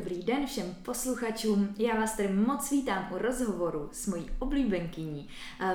[0.00, 1.74] Dobrý den všem posluchačům.
[1.78, 5.28] Já vás tady moc vítám u rozhovoru s mojí oblíbenkyní,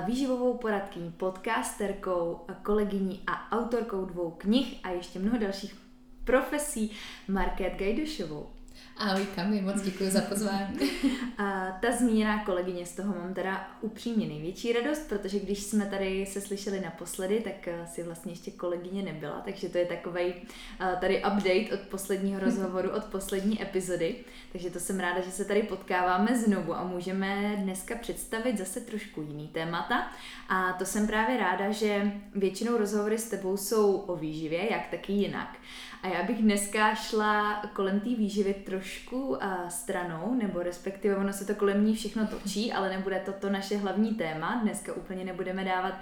[0.06, 5.76] výživovou poradkyní, podcasterkou, kolegyní a autorkou dvou knih a ještě mnoho dalších
[6.24, 6.92] profesí
[7.28, 8.55] Market Gajdošovou.
[8.98, 10.80] Ahoj Kami, moc děkuji za pozvání.
[11.38, 16.26] A ta zmíněná kolegyně, z toho mám teda upřímně největší radost, protože když jsme tady
[16.26, 20.98] se slyšeli naposledy, tak eh, si vlastně ještě kolegyně nebyla, takže to je takový eh,
[21.02, 24.16] tady update od posledního rozhovoru, od poslední epizody.
[24.52, 29.22] Takže to jsem ráda, že se tady potkáváme znovu a můžeme dneska představit zase trošku
[29.22, 30.12] jiný témata.
[30.50, 35.14] A to jsem právě ráda, že většinou rozhovory s tebou jsou o výživě, jak taky
[35.14, 35.58] jinak.
[36.06, 39.38] A já bych dneska šla kolem té výživy trošku uh,
[39.70, 43.78] stranou, nebo respektive ono se to kolem ní všechno točí, ale nebude to to naše
[43.78, 44.60] hlavní téma.
[44.64, 45.94] Dneska úplně nebudeme dávat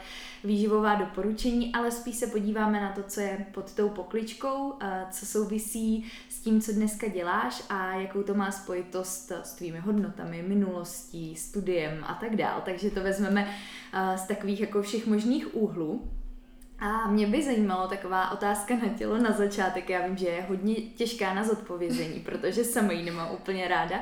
[0.44, 4.80] výživová doporučení, ale spíš se podíváme na to, co je pod tou pokličkou, uh,
[5.11, 10.44] co souvisí s tím, co dneska děláš a jakou to má spojitost s tvými hodnotami,
[10.47, 12.61] minulostí, studiem a tak dál.
[12.66, 13.56] Takže to vezmeme
[14.16, 16.11] z takových jako všech možných úhlů.
[16.84, 19.89] A mě by zajímalo taková otázka na tělo na začátek.
[19.89, 24.00] Já vím, že je hodně těžká na zodpovězení, protože sama ji nemám úplně ráda.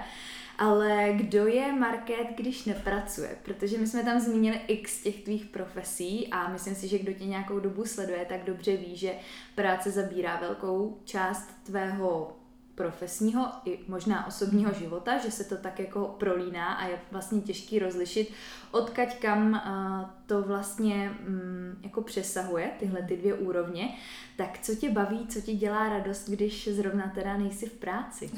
[0.58, 3.38] Ale kdo je Market, když nepracuje?
[3.44, 7.26] Protože my jsme tam zmínili x těch tvých profesí a myslím si, že kdo tě
[7.26, 9.14] nějakou dobu sleduje, tak dobře ví, že
[9.56, 12.41] práce zabírá velkou část tvého
[12.76, 17.80] profesního i možná osobního života, že se to tak jako prolíná a je vlastně těžký
[17.80, 18.34] rozlišit,
[18.72, 23.98] odkaď kam uh, to vlastně um, jako přesahuje, tyhle ty dvě úrovně.
[24.36, 28.30] Tak co tě baví, co ti dělá radost, když zrovna teda nejsi v práci?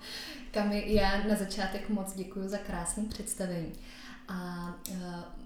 [0.50, 3.72] Kami, já na začátek moc děkuji za krásné představení.
[4.28, 4.96] A uh,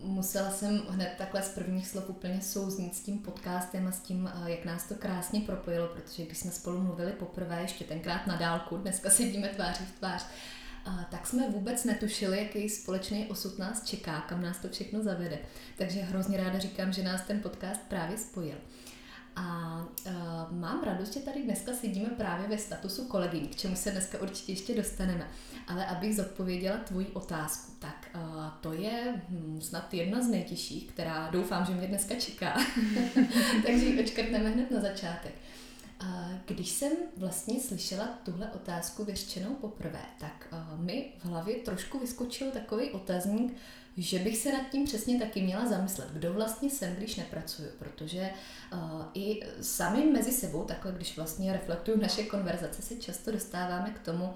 [0.02, 4.30] musela jsem hned takhle z prvních slov úplně souznít s tím podcastem a s tím,
[4.40, 8.36] uh, jak nás to krásně propojilo, protože když jsme spolu mluvili poprvé, ještě tenkrát na
[8.36, 10.26] dálku, dneska sedíme tváří v tvář,
[11.10, 15.38] tak jsme vůbec netušili, jaký společný osud nás čeká, kam nás to všechno zavede.
[15.78, 18.56] Takže hrozně ráda říkám, že nás ten podcast právě spojil.
[19.38, 20.12] A uh,
[20.58, 24.52] mám radost, že tady dneska sedíme právě ve statusu kolegyň, k čemu se dneska určitě
[24.52, 25.28] ještě dostaneme.
[25.68, 31.30] Ale abych zodpověděla tvoji otázku, tak uh, to je hm, snad jedna z nejtěžších, která
[31.30, 32.54] doufám, že mě dneska čeká.
[33.66, 35.34] Takže ji očkrtneme hned na začátek.
[36.46, 42.90] Když jsem vlastně slyšela tuhle otázku vyřčenou poprvé, tak mi v hlavě trošku vyskočil takový
[42.90, 43.56] otazník,
[43.98, 48.30] že bych se nad tím přesně taky měla zamyslet, kdo vlastně jsem, když nepracuju, protože
[48.72, 53.98] uh, i sami mezi sebou, takhle když vlastně reflektuju naše konverzace, se často dostáváme k
[53.98, 54.34] tomu,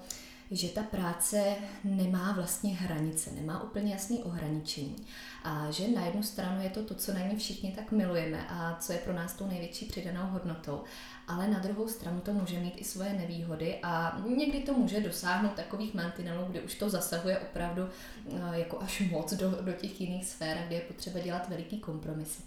[0.51, 4.95] že ta práce nemá vlastně hranice, nemá úplně jasný ohraničení.
[5.43, 8.77] A že na jednu stranu je to to, co na ní všichni tak milujeme a
[8.79, 10.83] co je pro nás tou největší přidanou hodnotou,
[11.27, 15.53] ale na druhou stranu to může mít i svoje nevýhody a někdy to může dosáhnout
[15.53, 17.89] takových mantinelů, kdy už to zasahuje opravdu
[18.31, 22.41] eh, jako až moc do, do těch jiných sfér, kde je potřeba dělat veliký kompromisy.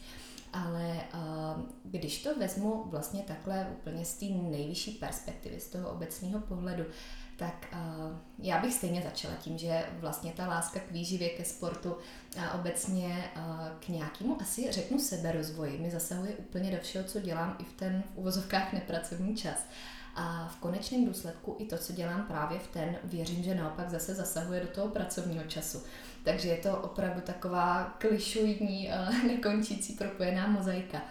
[0.52, 6.40] Ale uh, když to vezmu vlastně takhle úplně z té nejvyšší perspektivy, z toho obecného
[6.40, 6.84] pohledu,
[7.36, 11.96] tak uh, já bych stejně začala tím, že vlastně ta láska k výživě, ke sportu
[12.40, 13.42] a obecně uh,
[13.80, 18.02] k nějakému asi řeknu seberozvoji mi zasahuje úplně do všeho, co dělám i v ten
[18.02, 19.66] v uvozovkách nepracovní čas.
[20.14, 24.14] A v konečném důsledku i to, co dělám právě v ten, věřím, že naopak zase
[24.14, 25.82] zasahuje do toho pracovního času.
[26.24, 31.02] Takže je to opravdu taková klišoidní, uh, nekončící propojená mozaika.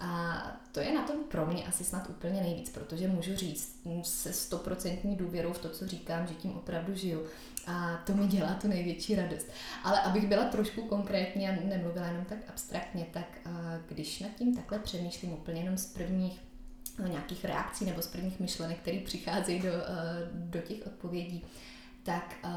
[0.00, 4.32] A to je na tom pro mě asi snad úplně nejvíc, protože můžu říct se
[4.32, 7.26] stoprocentní důvěrou v to, co říkám, že tím opravdu žiju.
[7.66, 9.46] A to mi dělá tu největší radost.
[9.84, 13.38] Ale abych byla trošku konkrétní a nemluvila jenom tak abstraktně, tak
[13.88, 16.40] když nad tím takhle přemýšlím úplně jenom z prvních
[16.98, 19.70] no, nějakých reakcí nebo z prvních myšlenek, které přicházejí do,
[20.32, 21.44] do těch odpovědí,
[22.02, 22.50] tak uh,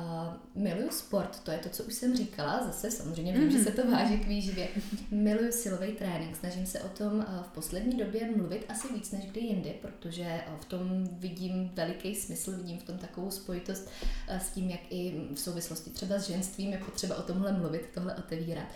[0.63, 3.51] miluju sport, to je to, co už jsem říkala, zase samozřejmě vím, mm-hmm.
[3.51, 3.65] že mhm.
[3.65, 4.67] se to váží k výživě.
[5.11, 9.25] Miluju silový trénink, snažím se o tom uh, v poslední době mluvit asi víc než
[9.25, 13.89] kdy jindy, protože uh, v tom vidím veliký smysl, vidím v tom takovou spojitost
[14.29, 17.89] uh, s tím, jak i v souvislosti třeba s ženstvím je potřeba o tomhle mluvit,
[17.93, 18.67] tohle otevírat.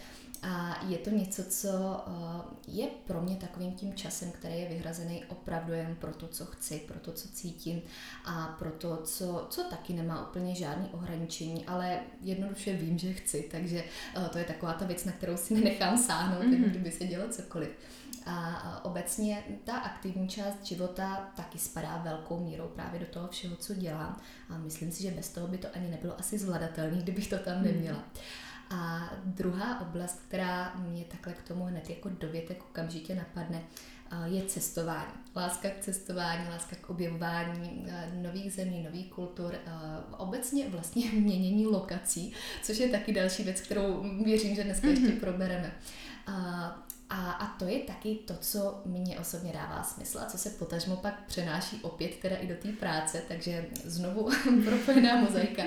[0.41, 5.25] A je to něco, co eh, je pro mě takovým tím časem, který je vyhrazený
[5.25, 7.81] opravdu jen pro to, co chci, pro to, co cítím
[8.25, 13.49] a pro to, co, co taky nemá úplně žádný ohraničení, ale jednoduše vím, že chci,
[13.51, 13.83] takže
[14.15, 16.69] eh, to je taková ta věc, na kterou si nenechám sáhnout, mm-hmm.
[16.69, 17.69] kdyby se dělo cokoliv.
[18.29, 23.73] A obecně ta aktivní část života taky spadá velkou mírou právě do toho všeho, co
[23.73, 24.21] dělám.
[24.49, 27.63] A myslím si, že bez toho by to ani nebylo asi zvladatelné, kdybych to tam
[27.63, 27.97] neměla.
[27.97, 28.21] Mm.
[28.69, 33.61] A druhá oblast, která mě takhle k tomu hned jako dovětek okamžitě napadne,
[34.25, 35.11] je cestování.
[35.35, 37.87] Láska k cestování, láska k objevování
[38.21, 39.55] nových zemí, nových kultur,
[40.17, 42.33] obecně vlastně měnění lokací,
[42.63, 45.19] což je taky další věc, kterou věřím, že dneska ještě mhm.
[45.19, 45.71] probereme.
[46.27, 50.95] A, a to je taky to, co mě osobně dává smysl a co se potažmo
[50.95, 54.29] pak přenáší opět teda i do té práce, takže znovu
[54.65, 55.63] propojená mozaika.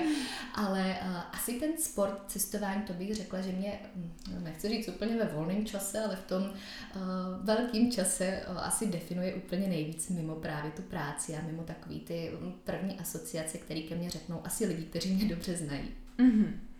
[0.55, 5.17] Ale uh, asi ten sport, cestování, to bych řekla, že mě, hm, nechci říct úplně
[5.17, 6.51] ve volném čase, ale v tom uh,
[7.43, 12.31] velkém čase uh, asi definuje úplně nejvíc mimo právě tu práci a mimo takový ty
[12.63, 15.91] první asociace, které ke mně řeknou asi lidi, kteří mě dobře znají.
[16.17, 16.70] Mm-hmm.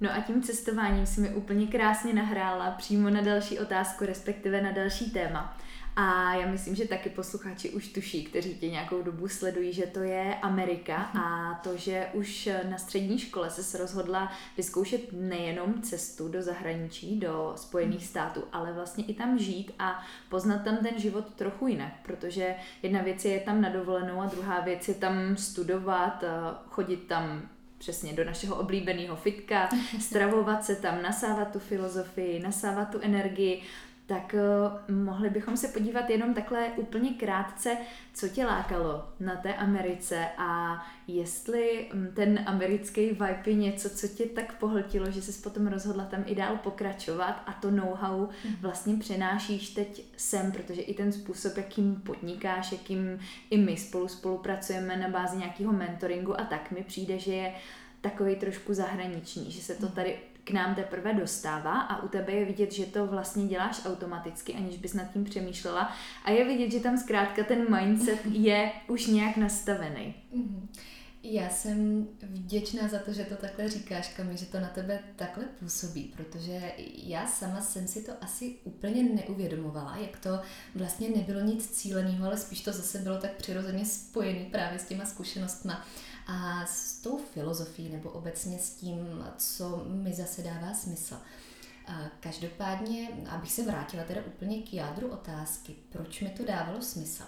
[0.00, 4.72] No a tím cestováním si mi úplně krásně nahrála přímo na další otázku, respektive na
[4.72, 5.56] další téma.
[5.96, 9.98] A já myslím, že taky posluchači už tuší, kteří tě nějakou dobu sledují, že to
[10.02, 16.42] je Amerika a to, že už na střední škole se rozhodla vyzkoušet nejenom cestu do
[16.42, 21.66] zahraničí, do Spojených států, ale vlastně i tam žít a poznat tam ten život trochu
[21.66, 26.24] jinak, protože jedna věc je tam na dovolenou a druhá věc je tam studovat,
[26.68, 27.42] chodit tam
[27.80, 29.68] přesně do našeho oblíbeného fitka,
[30.00, 33.62] stravovat se tam, nasávat tu filozofii, nasávat tu energii,
[34.10, 34.34] tak
[34.88, 37.76] uh, mohli bychom se podívat jenom takhle úplně krátce,
[38.14, 44.08] co tě lákalo na té Americe a jestli um, ten americký vibe je něco, co
[44.08, 48.56] tě tak pohltilo, že jsi potom rozhodla tam i dál pokračovat a to know-how mhm.
[48.60, 53.18] vlastně přenášíš teď sem, protože i ten způsob, jakým podnikáš, jakým
[53.50, 57.54] i my spolu spolupracujeme na bázi nějakého mentoringu a tak mi přijde, že je
[58.00, 59.94] takový trošku zahraniční, že se to mhm.
[59.94, 60.18] tady
[60.50, 64.76] k nám teprve dostává a u tebe je vidět, že to vlastně děláš automaticky, aniž
[64.76, 65.92] bys nad tím přemýšlela
[66.24, 70.14] a je vidět, že tam zkrátka ten mindset je už nějak nastavený.
[70.32, 70.68] Mhm.
[71.22, 75.44] Já jsem vděčná za to, že to takhle říkáš, Kami, že to na tebe takhle
[75.44, 80.40] působí, protože já sama jsem si to asi úplně neuvědomovala, jak to
[80.74, 85.04] vlastně nebylo nic cíleného, ale spíš to zase bylo tak přirozeně spojené právě s těma
[85.04, 85.86] zkušenostma
[86.30, 91.16] a s tou filozofií nebo obecně s tím, co mi zase dává smysl.
[92.20, 97.22] Každopádně, abych se vrátila teda úplně k jádru otázky, proč mi to dávalo smysl,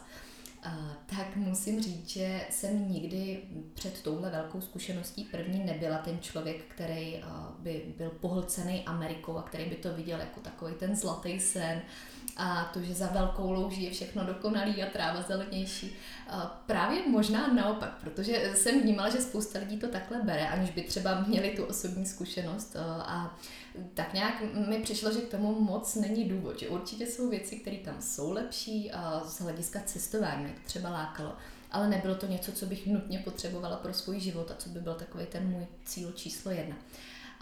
[1.07, 3.43] tak musím říct, že jsem nikdy
[3.75, 7.25] před touhle velkou zkušeností první nebyla ten člověk, který
[7.59, 11.83] by byl pohlcený Amerikou a který by to viděl jako takový ten zlatý sen
[12.37, 15.97] a to, že za velkou louží je všechno dokonalý a tráva zelenější.
[16.67, 21.21] Právě možná naopak, protože jsem vnímala, že spousta lidí to takhle bere, aniž by třeba
[21.21, 23.39] měli tu osobní zkušenost a
[23.95, 27.77] tak nějak mi přišlo, že k tomu moc není důvod, že určitě jsou věci, které
[27.77, 31.33] tam jsou lepší a z hlediska cestování to třeba lákalo,
[31.71, 34.95] ale nebylo to něco, co bych nutně potřebovala pro svůj život a co by byl
[34.95, 36.77] takový ten můj cíl číslo jedna.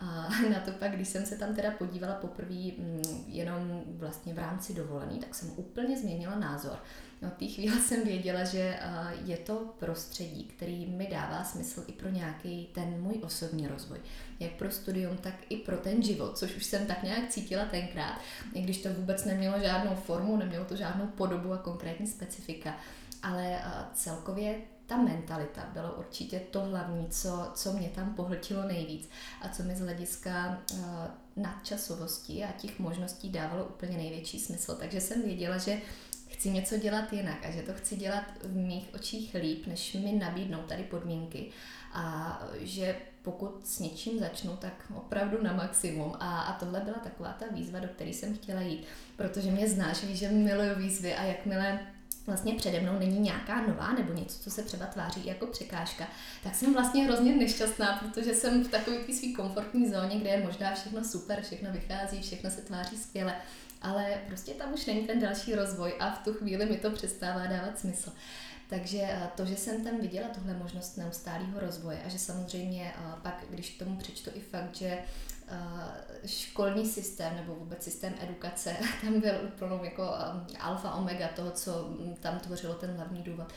[0.01, 4.39] A na to pak, když jsem se tam teda podívala poprvé mm, jenom vlastně v
[4.39, 6.79] rámci dovolený, tak jsem úplně změnila názor.
[7.23, 8.79] No, té chvíle jsem věděla, že
[9.25, 13.99] je to prostředí, který mi dává smysl i pro nějaký ten můj osobní rozvoj.
[14.41, 18.21] Jak pro studium, tak i pro ten život, což už jsem tak nějak cítila tenkrát,
[18.55, 22.77] i když to vůbec nemělo žádnou formu, nemělo to žádnou podobu a konkrétní specifika.
[23.23, 23.59] Ale
[23.95, 24.55] celkově
[24.91, 29.09] ta mentalita byla určitě to hlavní, co, co mě tam pohltilo nejvíc
[29.43, 30.81] a co mi z hlediska uh,
[31.37, 34.75] nadčasovosti a těch možností dávalo úplně největší smysl.
[34.75, 35.79] Takže jsem věděla, že
[36.29, 40.13] chci něco dělat jinak a že to chci dělat v mých očích líp, než mi
[40.13, 41.51] nabídnou tady podmínky
[41.93, 46.13] a že pokud s něčím začnu, tak opravdu na maximum.
[46.21, 48.85] A, a tohle byla taková ta výzva, do které jsem chtěla jít,
[49.17, 51.81] protože mě znáš, víš, že miluju výzvy a jakmile
[52.31, 56.09] vlastně přede mnou není nějaká nová nebo něco, co se třeba tváří jako překážka,
[56.43, 60.45] tak jsem vlastně hrozně nešťastná, protože jsem v takové té své komfortní zóně, kde je
[60.47, 63.35] možná všechno super, všechno vychází, všechno se tváří skvěle,
[63.83, 67.47] ale prostě tam už není ten další rozvoj a v tu chvíli mi to přestává
[67.47, 68.13] dávat smysl.
[68.69, 73.15] Takže eh, to, že jsem tam viděla tuhle možnost neustálého rozvoje a že samozřejmě eh,
[73.23, 74.99] pak, když tomu přečtu i fakt, že
[76.27, 81.89] školní systém nebo vůbec systém edukace tam byl úplnou jako eh, alfa omega toho, co
[81.89, 83.53] mm, tam tvořilo ten hlavní důvod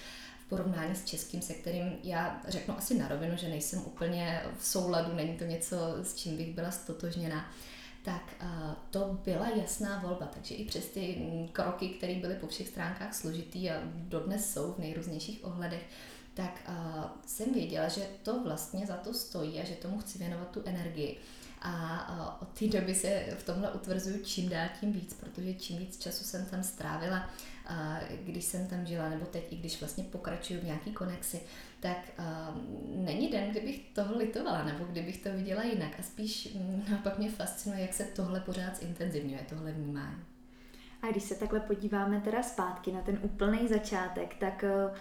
[0.45, 4.65] v porovnání s českým, se kterým já řeknu asi na rovinu, že nejsem úplně v
[4.65, 7.45] souladu, není to něco, s čím bych byla stotožněná
[8.03, 10.25] tak uh, to byla jasná volba.
[10.33, 14.73] Takže i přes ty mm, kroky, které byly po všech stránkách složitý a dodnes jsou
[14.73, 15.85] v nejrůznějších ohledech,
[16.33, 20.51] tak uh, jsem věděla, že to vlastně za to stojí a že tomu chci věnovat
[20.51, 21.17] tu energii.
[21.65, 26.00] A od té doby se v tomhle utvrzuju čím dál tím víc, protože čím víc
[26.00, 27.29] času jsem tam strávila,
[28.24, 31.41] když jsem tam žila, nebo teď, i když vlastně pokračuju v nějaký konexi,
[31.79, 31.98] tak
[32.96, 36.00] není den, kdybych toho litovala, nebo kdybych to viděla jinak.
[36.00, 36.58] A spíš
[36.89, 40.24] naopak mě fascinuje, jak se tohle pořád zintenzivňuje, tohle vnímání.
[41.01, 44.96] A když se takhle podíváme teda zpátky na ten úplný začátek, tak uh,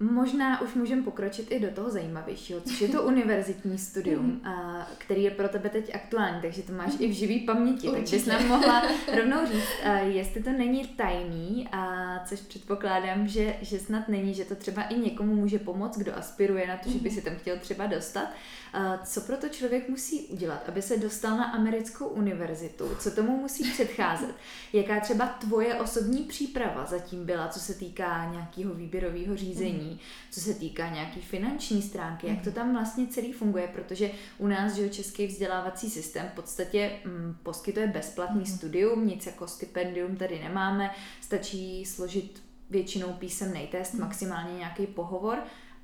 [0.00, 4.46] Možná už můžeme pokročit i do toho zajímavějšího, což je to univerzitní studium, mhm.
[4.46, 8.10] a, který je pro tebe teď aktuální, takže to máš i v živý paměti, Určitě.
[8.10, 8.82] tak bys nám mohla
[9.16, 14.44] rovnou říct, a, jestli to není tajný, a což předpokládám, že, že snad není, že
[14.44, 17.18] to třeba i někomu může pomoct, kdo aspiruje na to, že by mhm.
[17.18, 18.28] si tam chtěl třeba dostat.
[18.72, 22.84] A, co pro to člověk musí udělat, aby se dostal na americkou univerzitu?
[22.98, 24.34] Co tomu musí předcházet?
[24.72, 29.87] Jaká třeba tvoje osobní příprava zatím byla, co se týká nějakého výběrového řízení?
[30.30, 32.54] Co se týká nějaký finanční stránky, jak to mhm.
[32.54, 37.86] tam vlastně celý funguje, protože u nás, že český vzdělávací systém v podstatě mm, poskytuje
[37.86, 38.46] bezplatný mm.
[38.46, 40.90] studium, nic jako stipendium tady nemáme,
[41.20, 44.00] stačí složit většinou písemný test, mm.
[44.00, 45.38] maximálně nějaký pohovor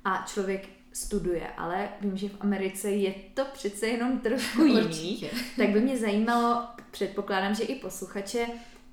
[0.05, 5.29] a člověk studuje, ale vím, že v Americe je to přece jenom trošku jiný.
[5.57, 8.47] tak by mě zajímalo, předpokládám, že i posluchače,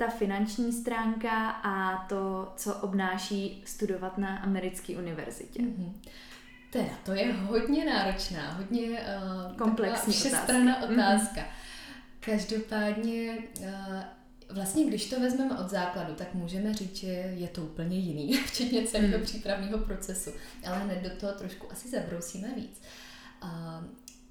[0.04, 5.62] ta finanční stránka a to, co obnáší studovat na americké univerzitě.
[5.62, 5.92] Mm-hmm.
[6.70, 10.94] Teda, to je hodně náročná, hodně uh, komplexní všestranná otázka.
[10.94, 11.40] otázka.
[11.40, 12.20] Mm-hmm.
[12.20, 13.66] Každopádně uh,
[14.50, 17.06] Vlastně, když to vezmeme od základu, tak můžeme říct, že
[17.36, 19.24] je to úplně jiný, včetně celého mm.
[19.24, 20.30] přípravného procesu.
[20.66, 22.80] Ale hned do toho trošku asi zabrousíme víc.
[23.42, 23.48] Uh,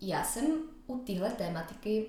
[0.01, 0.46] já jsem
[0.88, 2.05] u téhle tématiky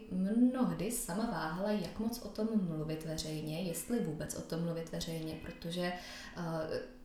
[0.52, 5.34] mnohdy sama váhala, jak moc o tom mluvit veřejně, jestli vůbec o tom mluvit veřejně,
[5.42, 5.92] protože
[6.36, 6.44] uh,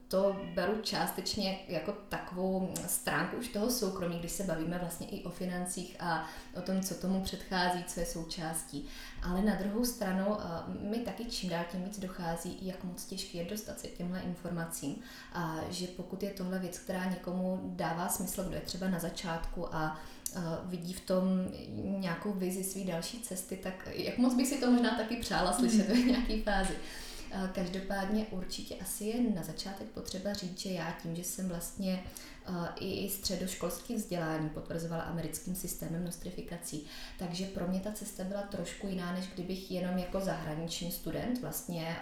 [0.07, 5.29] to beru částečně jako takovou stránku už toho soukromí, když se bavíme vlastně i o
[5.29, 8.87] financích a o tom, co tomu předchází, co je součástí.
[9.23, 10.41] Ale na druhou stranu uh,
[10.91, 14.19] mi taky čím dál tím víc dochází, jak moc těžké je dostat se k těmhle
[14.19, 14.95] informacím.
[15.33, 19.75] A že pokud je tohle věc, která někomu dává smysl, kdo je třeba na začátku
[19.75, 19.99] a
[20.65, 21.23] vidí v tom
[21.99, 25.89] nějakou vizi své další cesty, tak jak moc bych si to možná taky přála slyšet
[25.89, 25.95] mm.
[25.95, 26.73] v nějaké fázi.
[27.53, 32.03] Každopádně určitě asi je na začátek potřeba říct, že já tím, že jsem vlastně
[32.79, 36.85] i středoškolské vzdělání potvrzovala americkým systémem nostrifikací,
[37.19, 41.95] takže pro mě ta cesta byla trošku jiná, než kdybych jenom jako zahraniční student vlastně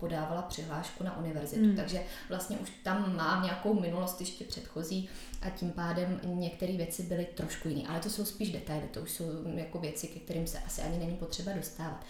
[0.00, 1.64] podávala přihlášku na univerzitu.
[1.64, 1.76] Hmm.
[1.76, 5.08] Takže vlastně už tam mám nějakou minulost ještě předchozí
[5.42, 7.88] a tím pádem některé věci byly trošku jiné.
[7.88, 10.98] Ale to jsou spíš detaily, to už jsou jako věci, ke kterým se asi ani
[10.98, 12.04] není potřeba dostávat.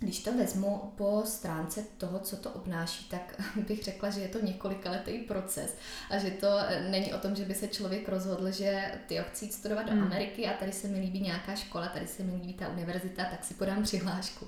[0.00, 4.44] Když to vezmu po stránce toho, co to obnáší, tak bych řekla, že je to
[4.44, 5.76] několikaletý proces
[6.10, 9.44] a že to eh, není o tom, že by se člověk rozhodl, že ty chci
[9.44, 10.02] jít studovat do hmm.
[10.02, 13.44] Ameriky a tady se mi líbí nějaká škola, tady se mi líbí ta univerzita, tak
[13.44, 14.46] si podám přihlášku.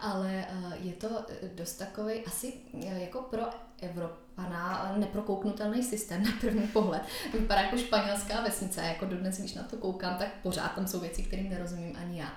[0.00, 3.42] Ale eh, je to eh, dost takový asi jako pro
[3.80, 7.02] Evropana neprokouknutelný systém na první pohled.
[7.32, 11.22] Vypadá jako španělská vesnice, jako dodnes, když na to koukám, tak pořád tam jsou věci,
[11.22, 12.32] kterým nerozumím ani já.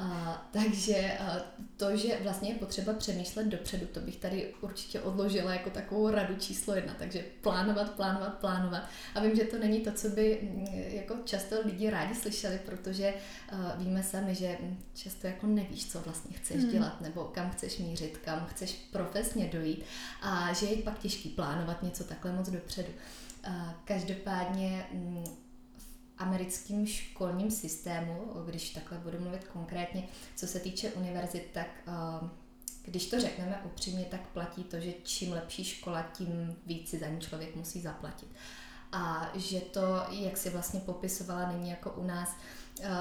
[0.00, 1.36] A, takže a,
[1.76, 6.36] to, že vlastně je potřeba přemýšlet dopředu, to bych tady určitě odložila jako takovou radu
[6.36, 6.94] číslo jedna.
[6.98, 8.82] Takže plánovat, plánovat, plánovat.
[9.14, 13.14] A vím, že to není to, co by mm, jako často lidi rádi slyšeli, protože
[13.52, 14.58] a, víme sami, že
[14.94, 16.72] často jako nevíš, co vlastně chceš hmm.
[16.72, 19.84] dělat, nebo kam chceš mířit, kam chceš profesně dojít
[20.22, 22.92] a že je pak těžký plánovat něco takhle moc dopředu.
[23.44, 25.49] A, každopádně mm,
[26.20, 31.68] americkém školním systému, když takhle budu mluvit konkrétně, co se týče univerzit, tak
[32.22, 32.28] uh,
[32.84, 37.06] když to řekneme upřímně, tak platí to, že čím lepší škola, tím víc si za
[37.06, 38.28] ní člověk musí zaplatit.
[38.92, 42.59] A že to, jak si vlastně popisovala, není jako u nás, Eh,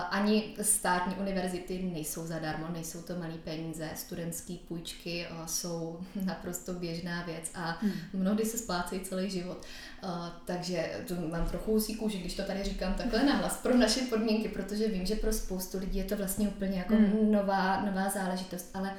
[0.10, 7.24] ani státní univerzity nejsou zadarmo, nejsou to malé peníze, studentské půjčky eh, jsou naprosto běžná
[7.24, 7.92] věc a hmm.
[8.14, 9.66] mnohdy se splácejí celý život.
[10.04, 10.08] Eh,
[10.46, 14.50] takže to mám trochu husí kůži, když to tady říkám takhle nahlas pro naše podmínky,
[14.50, 17.32] protože vím, že pro spoustu lidí je to vlastně úplně jako hmm.
[17.32, 18.94] nová, nová záležitost, ale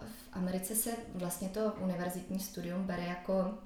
[0.00, 3.58] v Americe se vlastně to univerzitní studium bere jako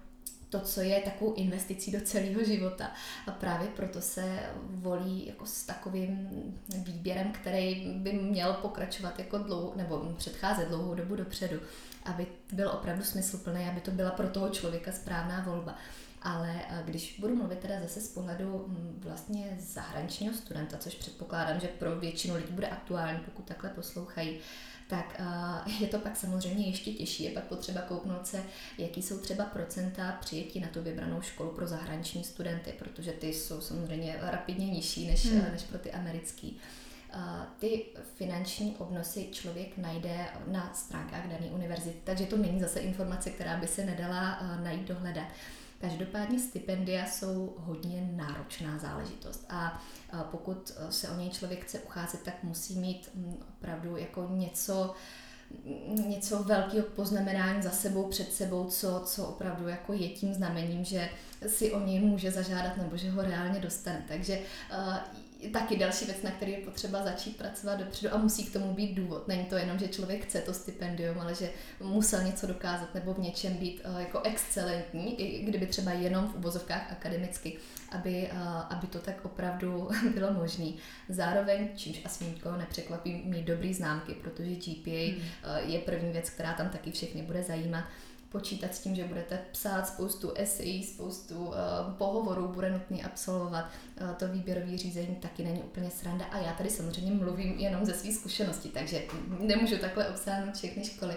[0.51, 2.93] to, co je takovou investicí do celého života.
[3.27, 4.39] A právě proto se
[4.71, 6.29] volí jako s takovým
[6.69, 11.61] výběrem, který by měl pokračovat jako dlouho, nebo předcházet dlouhou dobu dopředu,
[12.05, 15.75] aby byl opravdu smysluplný, aby to byla pro toho člověka správná volba.
[16.23, 21.69] Ale když budu mluvit teda zase z pohledu hm, vlastně zahraničního studenta, což předpokládám, že
[21.69, 24.39] pro většinu lidí bude aktuální, pokud takhle poslouchají,
[24.91, 25.21] tak
[25.81, 27.25] je to pak samozřejmě ještě těžší.
[27.25, 28.43] Je pak potřeba kouknout se,
[28.79, 33.61] jaký jsou třeba procenta přijetí na tu vybranou školu pro zahraniční studenty, protože ty jsou
[33.61, 35.53] samozřejmě rapidně nižší než, hmm.
[35.53, 36.59] než pro ty americký.
[37.59, 37.85] Ty
[38.15, 43.67] finanční obnosy člověk najde na stránkách dané univerzity, takže to není zase informace, která by
[43.67, 45.27] se nedala najít dohledat.
[45.81, 49.83] Každopádně stipendia jsou hodně náročná záležitost a
[50.31, 54.95] pokud se o něj člověk chce ucházet, tak musí mít mm, opravdu jako něco
[56.07, 61.09] něco velkého poznamenání za sebou, před sebou, co, co opravdu jako je tím znamením, že
[61.47, 64.05] si o něj může zažádat nebo že ho reálně dostane.
[64.09, 64.97] Takže uh,
[65.49, 68.95] taky další věc, na který je potřeba začít pracovat dopředu a musí k tomu být
[68.95, 69.29] důvod.
[69.29, 73.19] Není to jenom, že člověk chce to stipendium, ale že musel něco dokázat nebo v
[73.19, 77.57] něčem být uh, jako excelentní, i kdyby třeba jenom v ubozovkách akademicky,
[77.91, 78.39] aby, uh,
[78.71, 80.67] aby to tak opravdu bylo možné.
[81.09, 85.17] Zároveň, čímž asi nikoho nepřekvapí, mít dobrý známky, protože GPA hmm.
[85.17, 87.85] uh, je první věc, která tam taky všechny bude zajímat
[88.33, 91.55] počítat s tím, že budete psát spoustu esejí, spoustu uh,
[91.99, 93.65] pohovorů, bude nutný absolvovat.
[94.01, 96.25] Uh, to výběrové řízení taky není úplně sranda.
[96.25, 99.03] A já tady samozřejmě mluvím jenom ze své zkušenosti, takže
[99.39, 101.17] nemůžu takhle obsáhnout všechny školy.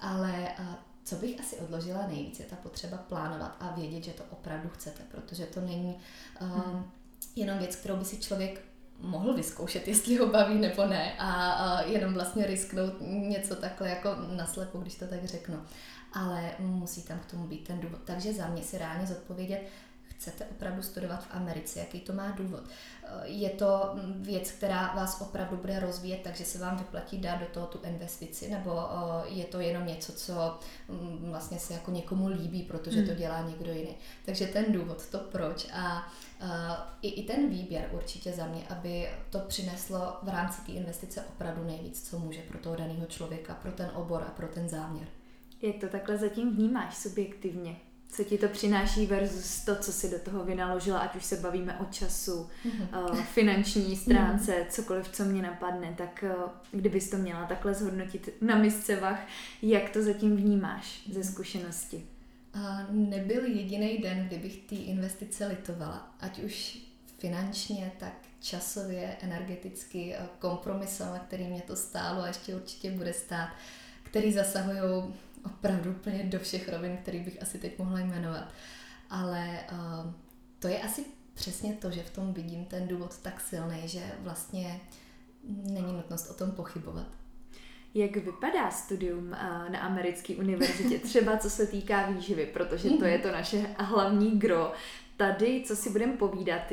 [0.00, 0.66] Ale uh,
[1.04, 5.02] co bych asi odložila nejvíc, je ta potřeba plánovat a vědět, že to opravdu chcete,
[5.10, 5.96] protože to není
[6.40, 6.90] uh, hmm.
[7.36, 8.60] jenom věc, kterou by si člověk
[9.02, 14.08] mohl vyzkoušet, jestli ho baví nebo ne a, a jenom vlastně risknout něco takhle jako
[14.36, 15.62] naslepo, když to tak řeknu
[16.12, 18.00] ale musí tam k tomu být ten důvod.
[18.04, 19.68] Takže za mě si reálně zodpovědět,
[20.22, 22.60] chcete opravdu studovat v Americe, jaký to má důvod.
[23.24, 27.66] Je to věc, která vás opravdu bude rozvíjet, takže se vám vyplatí dát do toho
[27.66, 28.80] tu investici, nebo
[29.24, 33.18] je to jenom něco, co mm, vlastně se jako někomu líbí, protože to hmm.
[33.18, 33.94] dělá někdo jiný.
[34.24, 36.12] Takže ten důvod, to proč a
[37.02, 41.64] i, i ten výběr určitě za mě, aby to přineslo v rámci té investice opravdu
[41.64, 45.06] nejvíc, co může pro toho daného člověka, pro ten obor a pro ten záměr.
[45.62, 47.76] Jak to takhle zatím vnímáš subjektivně?
[48.08, 51.78] Co ti to přináší versus to, co si do toho vynaložila, ať už se bavíme
[51.78, 53.24] o času, mm-hmm.
[53.24, 54.70] finanční stránce, mm-hmm.
[54.70, 56.34] cokoliv, co mě napadne, tak eh,
[56.72, 59.26] kdybys to měla takhle zhodnotit na misce vach,
[59.62, 62.06] jak to zatím vnímáš ze zkušenosti?
[62.54, 66.78] A nebyl jediný den, kdybych ty investice litovala, ať už
[67.18, 73.48] finančně, tak časově, energeticky, kompromisem, který mě to stálo a ještě určitě bude stát,
[74.02, 75.14] který zasahují
[75.46, 78.48] opravdu úplně do všech rovin, který bych asi teď mohla jmenovat.
[79.10, 80.12] Ale uh,
[80.58, 84.80] to je asi přesně to, že v tom vidím ten důvod tak silný, že vlastně
[85.48, 87.06] není nutnost o tom pochybovat.
[87.94, 89.30] Jak vypadá studium
[89.68, 94.72] na americké univerzitě, třeba co se týká výživy, protože to je to naše hlavní gro.
[95.16, 96.72] Tady, co si budeme povídat,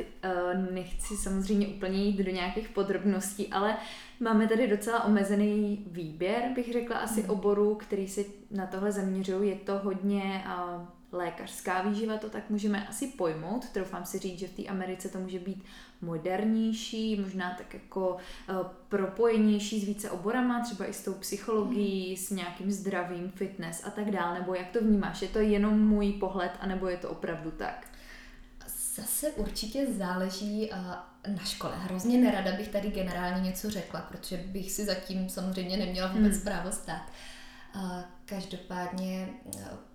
[0.70, 3.76] nechci samozřejmě úplně jít do nějakých podrobností, ale
[4.22, 7.30] Máme tady docela omezený výběr, bych řekla, asi mm.
[7.30, 9.50] oborů, který se na tohle zaměřují.
[9.50, 13.68] Je to hodně uh, lékařská výživa, to tak můžeme asi pojmout.
[13.68, 15.64] Troufám si říct, že v té Americe to může být
[16.00, 18.16] modernější, možná tak jako
[18.50, 18.56] uh,
[18.88, 22.16] propojenější s více oborama, třeba i s tou psychologií, mm.
[22.16, 24.38] s nějakým zdravím, fitness a tak dále.
[24.38, 25.22] Nebo jak to vnímáš?
[25.22, 27.89] Je to jenom můj pohled, anebo je to opravdu tak?
[29.00, 30.70] Zase určitě záleží
[31.26, 31.72] na škole.
[31.76, 36.42] Hrozně nerada bych tady generálně něco řekla, protože bych si zatím samozřejmě neměla vůbec hmm.
[36.42, 37.02] právo stát.
[38.24, 39.28] Každopádně,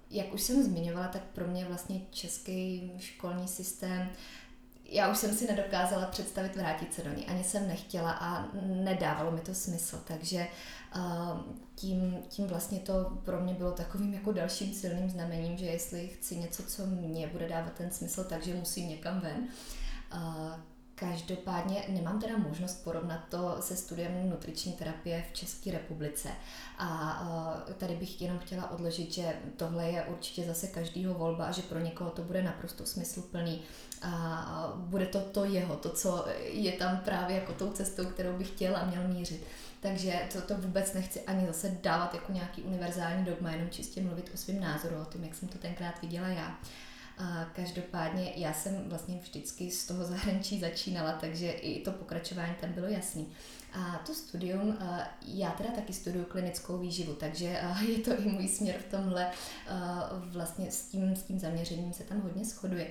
[0.10, 4.10] jak už jsem zmiňovala, tak pro mě vlastně český školní systém
[4.90, 7.26] já už jsem si nedokázala představit vrátit se do ní.
[7.26, 10.04] Ani jsem nechtěla a nedávalo mi to smysl.
[10.08, 10.48] Takže
[11.76, 12.94] tím, tím vlastně to
[13.26, 17.50] pro mě bylo takovým jako dalším silným znamením, že jestli chci něco, co mě bude
[17.50, 19.48] dávat ten smysl, takže musím někam ven.
[20.98, 26.30] Každopádně nemám teda možnost porovnat to se studiem nutriční terapie v České republice.
[26.78, 31.62] A tady bych jenom chtěla odložit, že tohle je určitě zase každýho volba a že
[31.62, 33.62] pro někoho to bude naprosto smysluplný
[34.02, 38.48] a bude to to jeho, to, co je tam právě jako tou cestou, kterou bych
[38.48, 39.44] chtěla a měl mířit.
[39.86, 44.32] Takže to, to vůbec nechci ani zase dávat jako nějaký univerzální dogma, jenom čistě mluvit
[44.34, 46.60] o svém názoru, o tom, jak jsem to tenkrát viděla já.
[47.18, 52.74] A každopádně já jsem vlastně vždycky z toho zahraničí začínala, takže i to pokračování tam
[52.74, 53.28] bylo jasný.
[53.74, 54.78] A to studium,
[55.26, 59.32] já teda taky studuju klinickou výživu, takže je to i můj směr v tomhle,
[60.18, 62.88] vlastně s tím, s tím zaměřením se tam hodně shoduje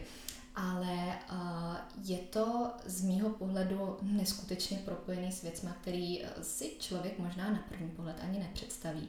[0.56, 7.50] ale uh, je to z mýho pohledu neskutečně propojený s věcmi, který si člověk možná
[7.50, 9.08] na první pohled ani nepředstaví.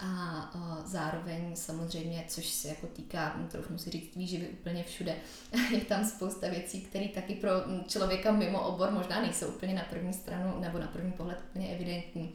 [0.00, 5.16] A uh, zároveň samozřejmě, což se jako týká, trochu si říct, výživy úplně všude,
[5.70, 7.50] je tam spousta věcí, které taky pro
[7.86, 12.34] člověka mimo obor možná nejsou úplně na první stranu nebo na první pohled úplně evidentní.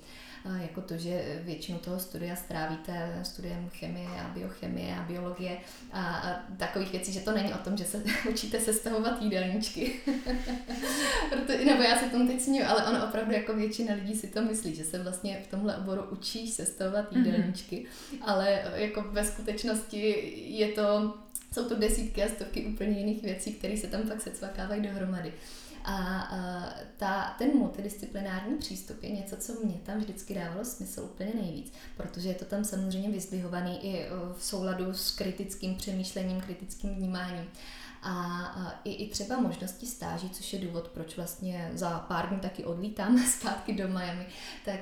[0.62, 5.58] Jako to, že většinu toho studia strávíte studiem chemie a biochemie a biologie
[5.92, 9.94] a, a takových věcí, že to není o tom, že se učíte sestavovat jídelníčky.
[11.30, 14.42] Proto, nebo já se tomu teď směju, ale ono opravdu jako většina lidí si to
[14.42, 17.26] myslí, že se vlastně v tomhle oboru učí sestavovat mhm.
[17.26, 18.18] jídelníčky, mm-hmm.
[18.22, 21.14] ale jako ve skutečnosti je to,
[21.54, 25.34] jsou to desítky a stovky úplně jiných věcí, které se tam pak secvakávají dohromady.
[25.90, 26.30] A
[26.98, 32.30] ta, ten multidisciplinární přístup je něco, co mě tam vždycky dávalo smysl úplně nejvíc, protože
[32.30, 34.06] je to tam samozřejmě vyzdvihovaný i
[34.38, 37.48] v souladu s kritickým přemýšlením, kritickým vnímáním
[38.04, 42.66] a i, i třeba možnosti stáží, což je důvod, proč vlastně za pár dní taky
[42.66, 44.28] odlítám zpátky do Miami,
[44.66, 44.80] tak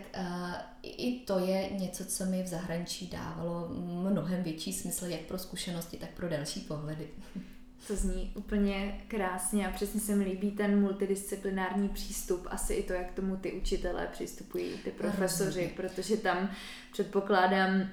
[0.84, 3.68] i to je něco, co mi v zahraničí dávalo
[4.10, 7.08] mnohem větší smysl, jak pro zkušenosti, tak pro další pohledy.
[7.88, 12.94] To zní úplně krásně a přesně se mi líbí ten multidisciplinární přístup, asi i to,
[12.94, 16.50] jak tomu ty učitelé přistupují, ty profesoři, protože tam
[16.92, 17.90] předpokládám,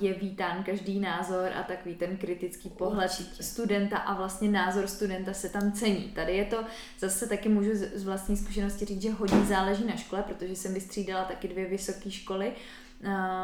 [0.00, 3.42] je vítán každý názor a takový ten kritický pohled Určitě.
[3.42, 6.12] studenta a vlastně názor studenta se tam cení.
[6.14, 6.64] Tady je to,
[6.98, 11.24] zase taky můžu z vlastní zkušenosti říct, že hodně záleží na škole, protože jsem vystřídala
[11.24, 12.52] taky dvě vysoké školy,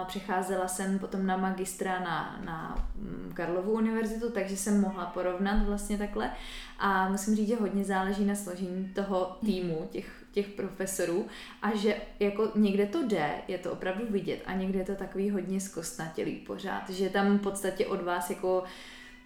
[0.07, 5.99] Přecházela jsem potom na magistra na, na mm, Karlovu univerzitu, takže jsem mohla porovnat vlastně
[5.99, 6.31] takhle.
[6.79, 11.27] A musím říct, že hodně záleží na složení toho týmu, těch, těch profesorů
[11.62, 15.31] a že jako někde to jde, je to opravdu vidět a někde je to takový
[15.31, 18.64] hodně zkostnatělý pořád, že tam v podstatě od vás jako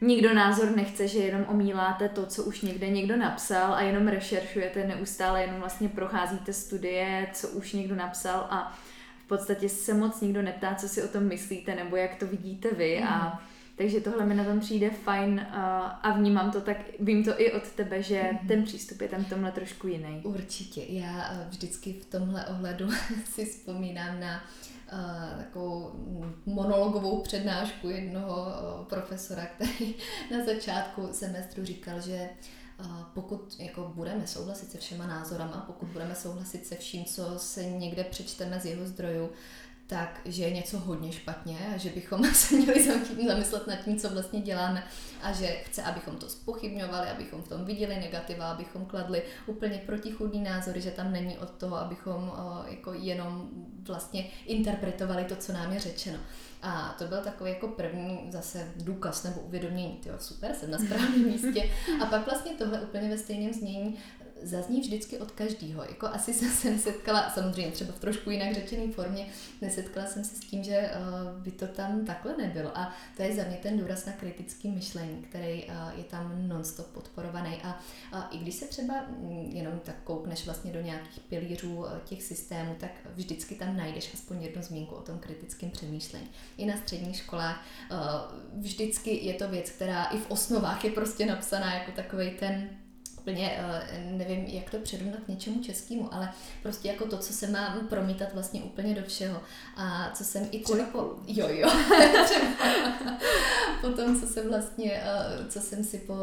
[0.01, 4.87] nikdo názor nechce, že jenom omíláte to, co už někde někdo napsal a jenom rešeršujete
[4.87, 8.79] neustále, jenom vlastně procházíte studie, co už někdo napsal a
[9.29, 12.99] podstatě se moc nikdo neptá, co si o tom myslíte, nebo jak to vidíte vy
[13.01, 13.07] mm.
[13.07, 13.39] a mhm.
[13.77, 17.53] takže tohle mi na tom přijde fajn a, a vnímám to tak, vím to i
[17.53, 18.49] od tebe, že mm.
[18.49, 20.21] ten přístup je tam v tomhle trošku jiný.
[20.25, 20.83] Určitě.
[20.89, 22.89] Já eh, vždycky v tomhle ohledu
[23.25, 24.45] si vzpomínám na
[24.93, 25.93] uh, takovou
[26.47, 29.95] monologovou přednášku jednoho uh, profesora, který
[30.31, 32.29] na začátku semestru říkal, že
[33.15, 38.05] pokud jako budeme souhlasit se všema názorama, pokud budeme souhlasit se vším, co se někde
[38.05, 39.31] přečteme z jeho zdrojů,
[39.89, 42.85] tak že je něco hodně špatně a že bychom se měli
[43.29, 44.85] zamyslet nad tím, co vlastně děláme
[45.23, 50.43] a že chce, abychom to spochybňovali, abychom v tom viděli negativa, abychom kladli úplně protichudný
[50.43, 52.33] názory, že tam není od toho, abychom
[52.69, 53.49] jako jenom
[53.83, 56.19] vlastně interpretovali to, co nám je řečeno.
[56.63, 61.25] A to byl takový jako první zase důkaz nebo uvědomění, tyjo, super, jsem na správném
[61.33, 61.71] místě.
[62.03, 63.99] A pak vlastně tohle úplně ve stejném znění
[64.43, 65.83] zazní vždycky od každého.
[65.83, 69.27] Jako asi jsem se nesetkala, samozřejmě třeba v trošku jinak řečené formě,
[69.61, 72.79] nesetkala jsem se s tím, že uh, by to tam takhle nebylo.
[72.79, 76.87] A to je za mě ten důraz na kritický myšlení, který uh, je tam nonstop
[76.87, 77.63] podporovaný.
[77.63, 77.81] A
[78.31, 82.77] i když se třeba mm, jenom tak koukneš vlastně do nějakých pilířů uh, těch systémů,
[82.81, 86.31] tak vždycky tam najdeš aspoň jednu zmínku o tom kritickém přemýšlení.
[86.57, 87.65] I na středních školách
[88.57, 92.69] vždycky je to věc, která i v osnovách je prostě napsaná jako takový ten
[93.29, 97.81] úplně eh, nevím, jak to předunat něčemu českému, ale prostě jako to, co se má
[97.89, 99.41] promítat vlastně úplně do všeho.
[99.77, 101.15] A co jsem i třeba po...
[101.27, 101.71] Jo, jo.
[103.81, 106.15] po tom, co jsem vlastně, eh, co jsem si po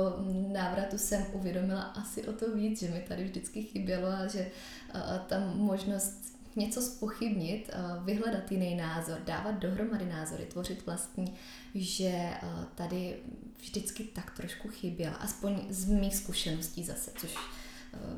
[0.48, 4.52] návratu sem uvědomila asi o to víc, že mi tady vždycky chybělo a že
[4.96, 7.70] eh, ta možnost něco spochybnit,
[8.04, 11.36] vyhledat jiný názor, dávat dohromady názory, tvořit vlastní,
[11.76, 12.30] že
[12.76, 13.18] tady
[13.62, 17.36] vždycky tak trošku chyběla, aspoň z mých zkušeností zase, což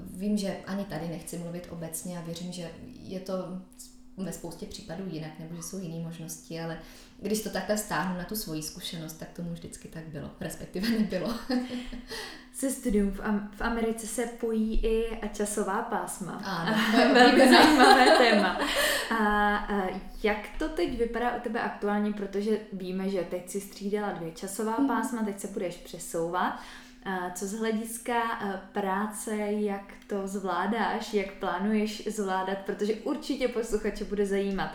[0.03, 2.71] vím, že ani tady nechci mluvit obecně a věřím, že
[3.03, 3.61] je to
[4.17, 6.79] ve spoustě případů jinak, nebo že jsou jiné možnosti, ale
[7.21, 11.33] když to takhle stáhnu na tu svoji zkušenost, tak tomu vždycky tak bylo, respektive nebylo.
[12.53, 16.41] Se studium v, Am- v Americe se pojí i časová pásma.
[16.45, 16.75] Ano,
[17.13, 18.59] velmi zajímavé téma.
[19.19, 24.11] A, a jak to teď vypadá u tebe aktuálně, protože víme, že teď si střídala
[24.11, 24.87] dvě časová mhm.
[24.87, 26.59] pásma, teď se budeš přesouvat.
[27.33, 28.21] Co z hlediska
[28.71, 34.71] práce, jak to zvládáš, jak plánuješ zvládat, protože určitě posluchače bude zajímat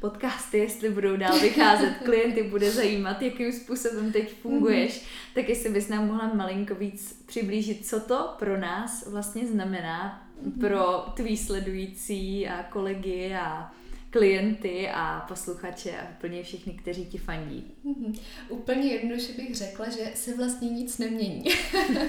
[0.00, 5.34] podcasty, jestli budou dál vycházet, klienty bude zajímat, jakým způsobem teď funguješ, mm-hmm.
[5.34, 10.60] tak jestli bys nám mohla malinko víc přiblížit, co to pro nás vlastně znamená, mm-hmm.
[10.60, 13.72] pro tvý sledující a kolegy a
[14.18, 17.74] klienty a posluchače a úplně všichni, kteří ti fandí?
[17.84, 18.18] Mm-hmm.
[18.48, 21.44] Úplně jednoduše bych řekla, že se vlastně nic nemění.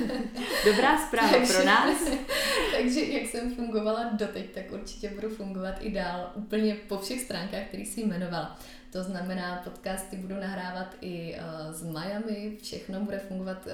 [0.66, 2.10] Dobrá zpráva takže, pro nás.
[2.78, 7.64] takže jak jsem fungovala doteď, tak určitě budu fungovat i dál úplně po všech stránkách,
[7.68, 8.60] které jsi jmenovala.
[8.92, 13.68] To znamená, podcasty budu nahrávat i uh, z Miami, všechno bude fungovat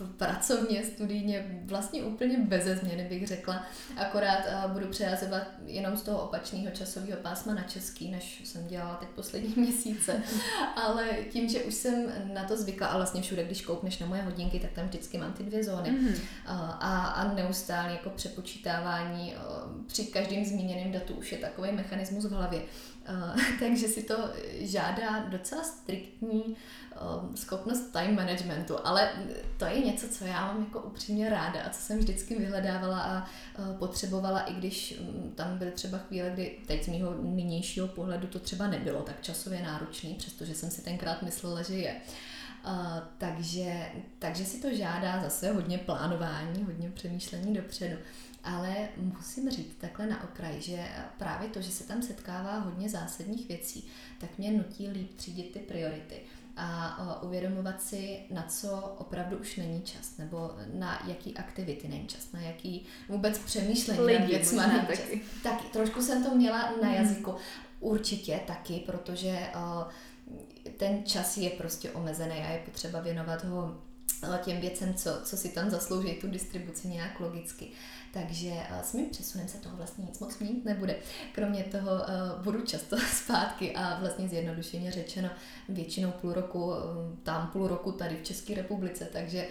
[0.00, 3.66] uh, pracovně, studijně, vlastně úplně beze změny bych řekla.
[3.96, 8.94] Akorát uh, budu přejazovat jenom z toho opačného časového pásma na český, než jsem dělala
[8.94, 10.22] teď poslední měsíce.
[10.76, 14.22] Ale tím, že už jsem na to zvykla a vlastně všude, když koukneš na moje
[14.22, 15.90] hodinky, tak tam vždycky mám ty dvě zóny.
[15.90, 16.20] Mm-hmm.
[16.46, 19.34] A, a neustále jako přepočítávání
[19.86, 22.60] při každém zmíněném datu už je takový mechanismus v hlavě.
[22.60, 24.16] Uh, takže si to
[24.60, 29.10] žádá docela striktní um, schopnost time managementu, ale
[29.56, 33.28] to je něco, co já mám jako upřímně ráda a co jsem vždycky vyhledávala a
[33.58, 38.26] uh, potřebovala, i když um, tam byly třeba chvíle, kdy teď z mého nynějšího pohledu
[38.26, 41.96] to třeba nebylo tak časově náročný, přestože jsem si tenkrát myslela, že je.
[42.66, 42.72] Uh,
[43.18, 43.86] takže,
[44.18, 47.96] takže si to žádá zase hodně plánování, hodně přemýšlení dopředu.
[48.46, 53.48] Ale musím říct takhle na okraj, že právě to, že se tam setkává hodně zásadních
[53.48, 53.88] věcí,
[54.20, 56.16] tak mě nutí líp třídit ty priority
[56.56, 62.32] a uvědomovat si, na co opravdu už není čas, nebo na jaký aktivity není čas,
[62.32, 64.98] na jaký vůbec přemýšlení Lidi, nad věcma není čas.
[64.98, 65.20] taky.
[65.42, 66.94] Taky, trošku jsem to měla na mhm.
[66.94, 67.34] jazyku.
[67.80, 69.38] Určitě taky, protože
[70.76, 73.80] ten čas je prostě omezený a je potřeba věnovat ho
[74.44, 77.68] těm věcem, co, co si tam zaslouží tu distribuci nějak logicky.
[78.12, 80.96] Takže uh, s mým přesunem se toho vlastně nic moc měnit nebude.
[81.32, 85.30] Kromě toho uh, budu často zpátky a vlastně zjednodušeně řečeno
[85.68, 86.74] většinou půl roku, uh,
[87.22, 89.46] tam půl roku tady v České republice, takže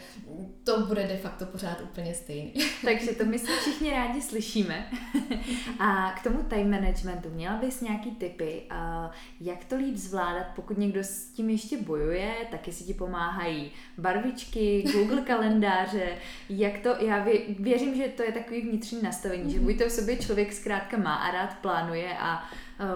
[0.64, 2.54] to bude de facto pořád úplně stejný.
[2.86, 4.92] takže to my si všichni rádi slyšíme.
[5.80, 10.78] a k tomu time managementu, měla bys nějaký typy, uh, jak to líp zvládat, pokud
[10.78, 16.18] někdo s tím ještě bojuje, tak jestli ti pomáhají barvičky, Google kalendáře,
[16.50, 17.26] jak to, já
[17.60, 19.52] věřím, že to je takový takový vnitřní nastavení, mm-hmm.
[19.52, 19.66] že mhm.
[19.66, 22.50] buď to v sobě člověk zkrátka má a rád plánuje a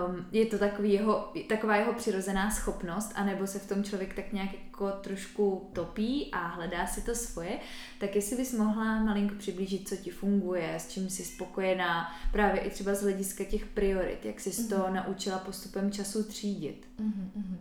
[0.08, 4.34] um, je to takový jeho, taková jeho přirozená schopnost, anebo se v tom člověk tak
[4.34, 7.60] nějak jako trošku topí a hledá si to svoje,
[8.00, 12.70] tak jestli bys mohla malinko přiblížit, co ti funguje, s čím jsi spokojená, právě i
[12.70, 14.70] třeba z hlediska těch priorit, jak jsi mm-hmm.
[14.70, 14.94] to mhm.
[14.94, 16.88] naučila postupem času třídit.
[17.00, 17.58] Mm-hmm.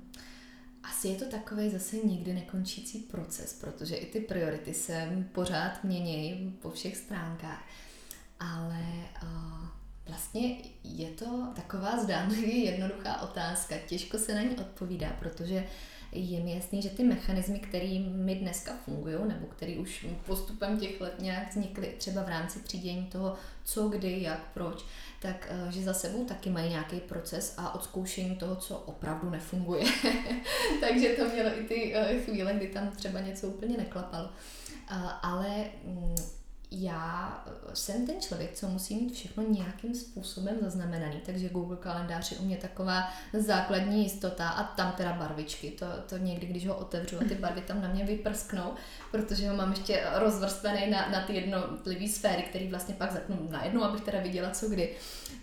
[0.83, 6.57] Asi je to takový zase nikdy nekončící proces, protože i ty priority se pořád mění
[6.63, 7.65] po všech stránkách
[8.41, 8.85] ale
[9.23, 9.67] uh,
[10.07, 13.75] vlastně je to taková zdánlivě jednoduchá otázka.
[13.87, 15.65] Těžko se na ní odpovídá, protože
[16.13, 21.01] je mi jasný, že ty mechanismy, které mi dneska fungují, nebo které už postupem těch
[21.01, 24.85] let nějak vznikly třeba v rámci třídění toho, co, kdy, jak, proč,
[25.23, 29.85] tak uh, že za sebou taky mají nějaký proces a odzkoušení toho, co opravdu nefunguje.
[30.81, 34.31] Takže to mělo i ty uh, chvíle, kdy tam třeba něco úplně neklapalo.
[35.23, 36.15] Ale um,
[36.71, 42.33] já eh, jsem ten člověk, co musí mít všechno nějakým způsobem zaznamenaný, takže Google kalendář
[42.33, 46.77] je u mě taková základní jistota a tam teda barvičky, to, to někdy, když ho
[46.77, 48.75] otevřu a ty barvy tam na mě vyprsknou,
[49.11, 53.83] protože ho mám ještě rozvrstvený na, na ty jednotlivé sféry, které vlastně pak zapnu najednou,
[53.83, 54.97] abych teda viděla co kdy,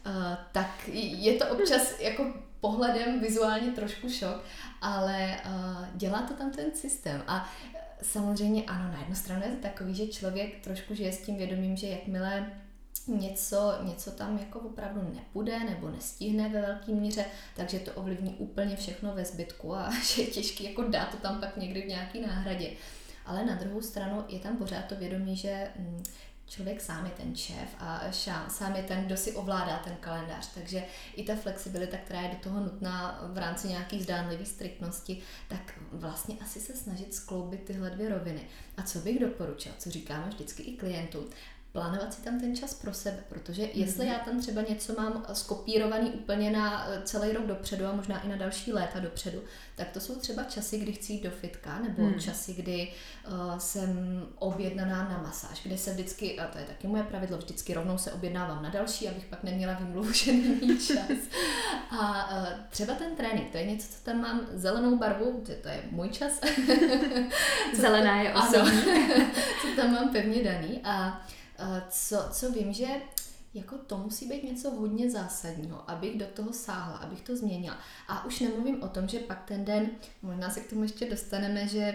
[0.05, 0.13] uh,
[0.51, 4.43] tak je to občas jako pohledem vizuálně trošku šok,
[4.81, 7.23] ale uh, dělá to tam ten systém.
[7.27, 7.49] A
[8.01, 11.75] samozřejmě ano, na jednu stranu je to takový, že člověk trošku žije s tím vědomím,
[11.75, 12.51] že jakmile
[13.07, 18.75] něco, něco tam jako opravdu nepůjde nebo nestihne ve velké míře, takže to ovlivní úplně
[18.75, 22.21] všechno ve zbytku a že je těžký jako dát to tam pak někdy v nějaký
[22.21, 22.71] náhradě.
[23.25, 26.03] Ale na druhou stranu je tam pořád to vědomí, že mm,
[26.47, 28.01] člověk sám je ten šéf a
[28.47, 30.47] sám je ten, kdo si ovládá ten kalendář.
[30.53, 30.83] Takže
[31.15, 36.35] i ta flexibilita, která je do toho nutná v rámci nějakých zdánlivých striktnosti, tak vlastně
[36.41, 38.41] asi se snažit skloubit tyhle dvě roviny.
[38.77, 41.29] A co bych doporučila, co říkáme vždycky i klientům,
[41.75, 43.69] plánovat si tam ten čas pro sebe, protože mm-hmm.
[43.73, 48.23] jestli já tam třeba něco mám skopírovaný úplně na eh, celý rok dopředu a možná
[48.23, 49.39] i na další léta dopředu,
[49.75, 52.19] tak to jsou třeba časy, kdy chci jít do fitka, nebo mm.
[52.19, 52.91] časy, kdy
[53.27, 57.73] uh, jsem objednaná na masáž, kde se vždycky, a to je taky moje pravidlo, vždycky
[57.73, 61.17] rovnou se objednávám na další, abych pak neměla vymluvu, že není čas.
[61.99, 65.67] A uh, třeba ten trénink, to je něco, co tam mám zelenou barvu, to, to
[65.67, 66.41] je můj čas.
[67.75, 68.81] Zelená je osobní.
[69.61, 71.25] co tam mám pevně daný a
[71.89, 72.87] co, co vím, že
[73.53, 77.77] jako to musí být něco hodně zásadního, abych do toho sáhla, abych to změnila.
[78.07, 79.89] A už nemluvím o tom, že pak ten den,
[80.21, 81.93] možná se k tomu ještě dostaneme, že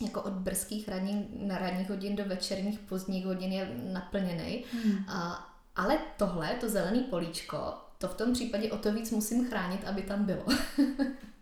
[0.00, 4.64] jako od brzkých ranní, na ranních hodin do večerních pozdních hodin je naplněný.
[4.72, 5.04] Hmm.
[5.08, 9.84] A, ale tohle, to zelený políčko, to v tom případě o to víc musím chránit,
[9.84, 10.44] aby tam bylo.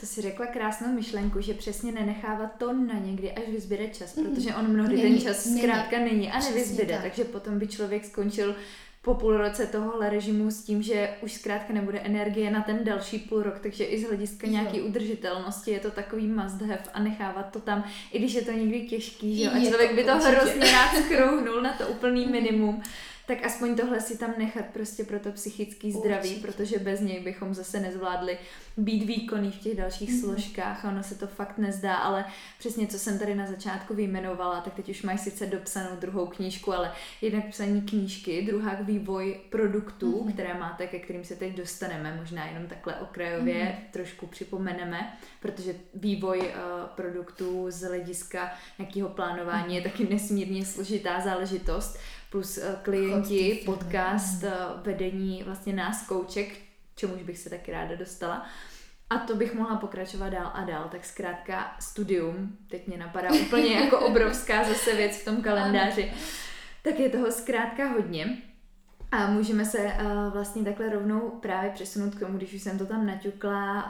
[0.00, 4.24] To si řekla krásnou myšlenku, že přesně nenechávat to na někdy, až vyzbyde čas, mm.
[4.24, 5.60] protože on mnohdy není, ten čas není.
[5.60, 7.02] zkrátka není a nevyzbyde, tak.
[7.02, 8.54] takže potom by člověk skončil
[9.02, 13.18] po půl roce tohohle režimu s tím, že už zkrátka nebude energie na ten další
[13.18, 17.52] půl rok, takže i z hlediska nějaké udržitelnosti je to takový must have a nechávat
[17.52, 20.30] to tam, i když je to někdy těžký, že a člověk by to určitě.
[20.30, 22.82] hrozně rád skrouhnul na to úplný minimum,
[23.28, 26.46] tak aspoň tohle si tam nechat prostě pro to psychický zdraví, Určitě.
[26.46, 28.38] protože bez něj bychom zase nezvládli
[28.76, 30.20] být výkonný v těch dalších mm-hmm.
[30.20, 32.24] složkách a ono se to fakt nezdá, ale
[32.58, 36.72] přesně co jsem tady na začátku vyjmenovala, tak teď už mají sice dopsanou druhou knížku,
[36.72, 40.32] ale jednak psaní knížky, druhá vývoj produktů, mm-hmm.
[40.32, 43.92] které máte, ke kterým se teď dostaneme, možná jenom takhle okrajově mm-hmm.
[43.92, 46.44] trošku připomeneme, protože vývoj uh,
[46.86, 51.98] produktů z hlediska nějakého plánování je taky nesmírně složitá záležitost,
[52.30, 54.50] plus uh, klienti, podcast, uh,
[54.82, 56.58] vedení vlastně nás kouček,
[56.96, 58.46] čemuž bych se taky ráda dostala.
[59.10, 63.74] A to bych mohla pokračovat dál a dál, tak zkrátka studium, teď mě napadá úplně
[63.74, 66.12] jako obrovská zase věc v tom kalendáři,
[66.82, 68.42] tak je toho zkrátka hodně.
[69.10, 72.86] A můžeme se uh, vlastně takhle rovnou právě přesunout k tomu, když už jsem to
[72.86, 73.84] tam naťukla,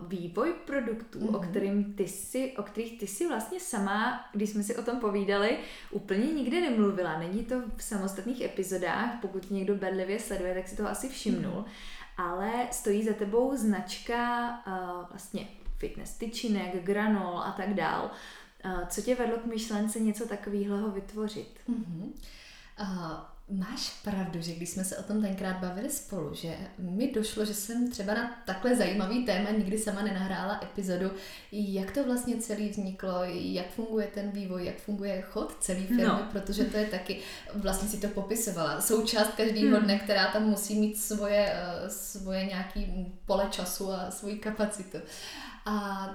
[0.00, 1.36] uh, vývoj produktů, mm-hmm.
[1.36, 1.50] o, mhm.
[1.50, 5.58] kterým ty si, o kterých ty si vlastně sama, když jsme si o tom povídali,
[5.90, 7.18] úplně nikdy nemluvila.
[7.18, 11.52] Není to v samostatných epizodách, pokud někdo bedlivě sleduje, tak si to asi všimnul.
[11.52, 12.22] Mm-hmm.
[12.22, 15.48] Ale stojí za tebou značka uh, vlastně
[15.78, 18.10] fitness tyčinek, granol a tak dál.
[18.64, 21.60] Uh, co tě vedlo k myšlence něco takového vytvořit?
[21.68, 22.12] Mm-hmm.
[22.80, 27.44] Uh, Máš pravdu, že když jsme se o tom tenkrát bavili spolu, že mi došlo,
[27.44, 31.10] že jsem třeba na takhle zajímavý téma nikdy sama nenahrála epizodu,
[31.52, 36.28] jak to vlastně celý vzniklo, jak funguje ten vývoj, jak funguje chod celé firmy, no.
[36.32, 37.20] protože to je taky,
[37.54, 39.84] vlastně si to popisovala, součást každého hmm.
[39.84, 44.98] dne, která tam musí mít svoje, eh, svoje nějaký pole času a svoji kapacitu.
[45.66, 46.08] A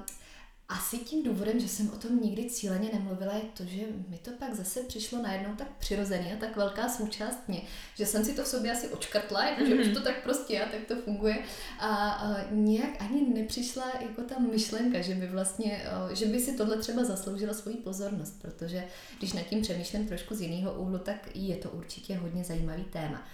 [0.72, 4.32] asi tím důvodem, že jsem o tom nikdy cíleně nemluvila, je to, že mi to
[4.32, 7.62] pak zase přišlo najednou tak přirozený a tak velká součást mě,
[7.96, 9.82] že jsem si to v sobě asi očkrtla, jako, že mm-hmm.
[9.82, 9.96] už mhm.
[9.96, 11.38] to tak prostě je, tak to funguje.
[11.80, 16.78] A, a nějak ani nepřišla jako ta myšlenka, že by vlastně, že by si tohle
[16.78, 18.84] třeba zasloužila svoji pozornost, protože
[19.18, 23.28] když nad tím přemýšlím trošku z jiného úhlu, tak je to určitě hodně zajímavý téma.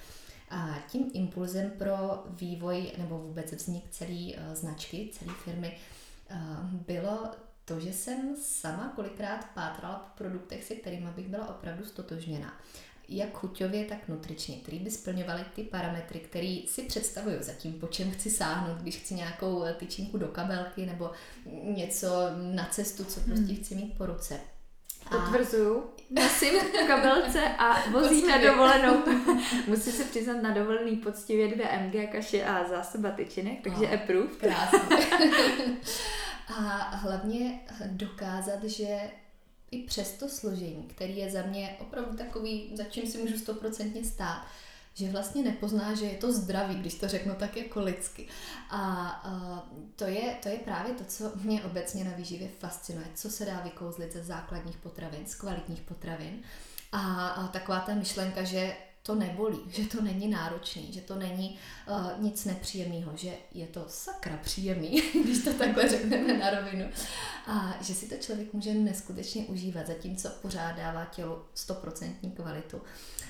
[0.49, 5.77] A tím impulzem pro vývoj nebo vůbec vznik celé značky, celé firmy
[6.87, 7.31] bylo
[7.65, 12.53] to, že jsem sama kolikrát pátrala po produktech, se kterými bych byla opravdu stotožněna.
[13.09, 18.11] Jak chuťově, tak nutričně, který by splňovaly ty parametry, které si představuju zatím, po čem
[18.11, 21.11] chci sáhnout, když chci nějakou tyčinku do kabelky nebo
[21.63, 22.07] něco
[22.53, 23.55] na cestu, co prostě hmm.
[23.55, 24.39] chci mít po ruce.
[25.09, 25.83] Potvrzuju.
[26.09, 29.03] Nosím v kabelce a vozím na dovolenou.
[29.67, 34.35] Musím se přiznat na dovolený poctivě dvě MG kaše a zásoba tyčinek, takže oh, approved.
[34.35, 34.79] Krásně.
[36.47, 36.61] a
[36.95, 38.99] hlavně dokázat, že
[39.71, 44.03] i přes to složení, který je za mě opravdu takový, za čím si můžu stoprocentně
[44.03, 44.45] stát,
[44.97, 48.27] že vlastně nepozná, že je to zdravý, když to řeknu tak jako lidsky.
[48.69, 49.25] A,
[49.95, 53.59] to, je, to je právě to, co mě obecně na výživě fascinuje, co se dá
[53.59, 56.39] vykouzlit ze základních potravin, z kvalitních potravin.
[56.91, 58.75] A, taková ta myšlenka, že
[59.07, 63.85] to nebolí, že to není náročný, že to není uh, nic nepříjemného, že je to
[63.87, 66.85] sakra příjemný, když to takhle řekneme na rovinu.
[67.47, 72.81] A že si to člověk může neskutečně užívat, zatímco pořád dává tělu 100% kvalitu.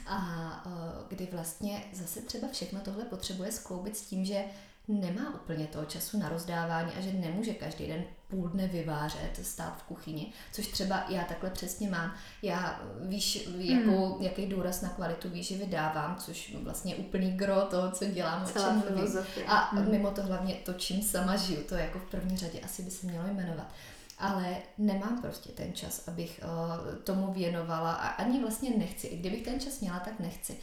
[0.08, 0.20] A
[0.66, 0.72] uh,
[1.08, 4.44] kdy vlastně zase třeba všechno tohle potřebuje skloubit s tím, že
[4.88, 9.78] nemá úplně toho času na rozdávání a že nemůže každý den půl dne vyvářet, stát
[9.80, 12.14] v kuchyni, což třeba já takhle přesně mám.
[12.42, 14.24] Já víš, jakou, hmm.
[14.24, 18.82] jaký důraz na kvalitu výživy dávám, což vlastně úplný gro toho, co dělám, Celá o
[18.82, 19.18] čem mluvím.
[19.48, 19.92] A hmm.
[19.92, 23.08] mimo to hlavně to, čím sama žiju, to jako v první řadě asi by se
[23.08, 23.74] mělo jmenovat.
[24.18, 29.08] Ale nemám prostě ten čas, abych uh, tomu věnovala a ani vlastně nechci.
[29.08, 30.58] I kdybych ten čas měla, tak nechci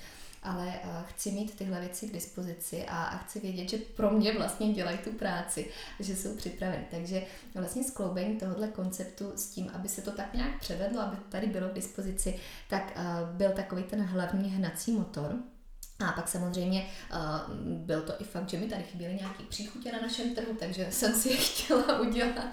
[0.45, 4.33] ale uh, chci mít tyhle věci k dispozici a, a chci vědět, že pro mě
[4.33, 6.85] vlastně dělají tu práci, že jsou připraveni.
[6.91, 7.23] Takže
[7.55, 11.69] vlastně skloubení tohohle konceptu s tím, aby se to tak nějak převedlo, aby tady bylo
[11.69, 12.39] k dispozici,
[12.71, 15.35] tak uh, byl takový ten hlavní hnací motor.
[16.09, 20.01] A pak samozřejmě uh, byl to i fakt, že mi tady chyběly nějaké příchutě na
[20.01, 22.49] našem trhu, takže jsem si je chtěla udělat.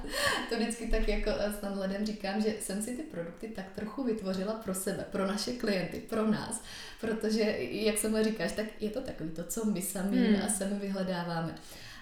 [0.49, 4.53] To vždycky tak jako s nadhledem říkám, že jsem si ty produkty tak trochu vytvořila
[4.53, 6.63] pro sebe, pro naše klienty, pro nás.
[7.01, 10.41] Protože, jak jsem říkáš, tak je to takový to, co my sami hmm.
[10.45, 11.55] a sami vyhledáváme.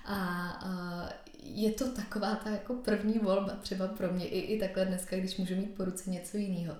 [0.06, 1.10] A uh,
[1.44, 5.38] je to taková ta jako první volba třeba pro mě i, i takhle dneska, když
[5.38, 6.76] můžu mít po ruce něco jiného.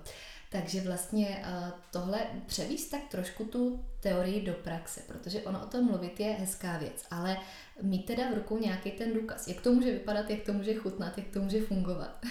[0.52, 5.86] Takže vlastně uh, tohle převíst tak trošku tu teorii do praxe, protože ono o tom
[5.86, 7.38] mluvit je hezká věc, ale
[7.82, 11.18] mít teda v rukou nějaký ten důkaz, jak to může vypadat, jak to může chutnat,
[11.18, 12.26] jak to může fungovat.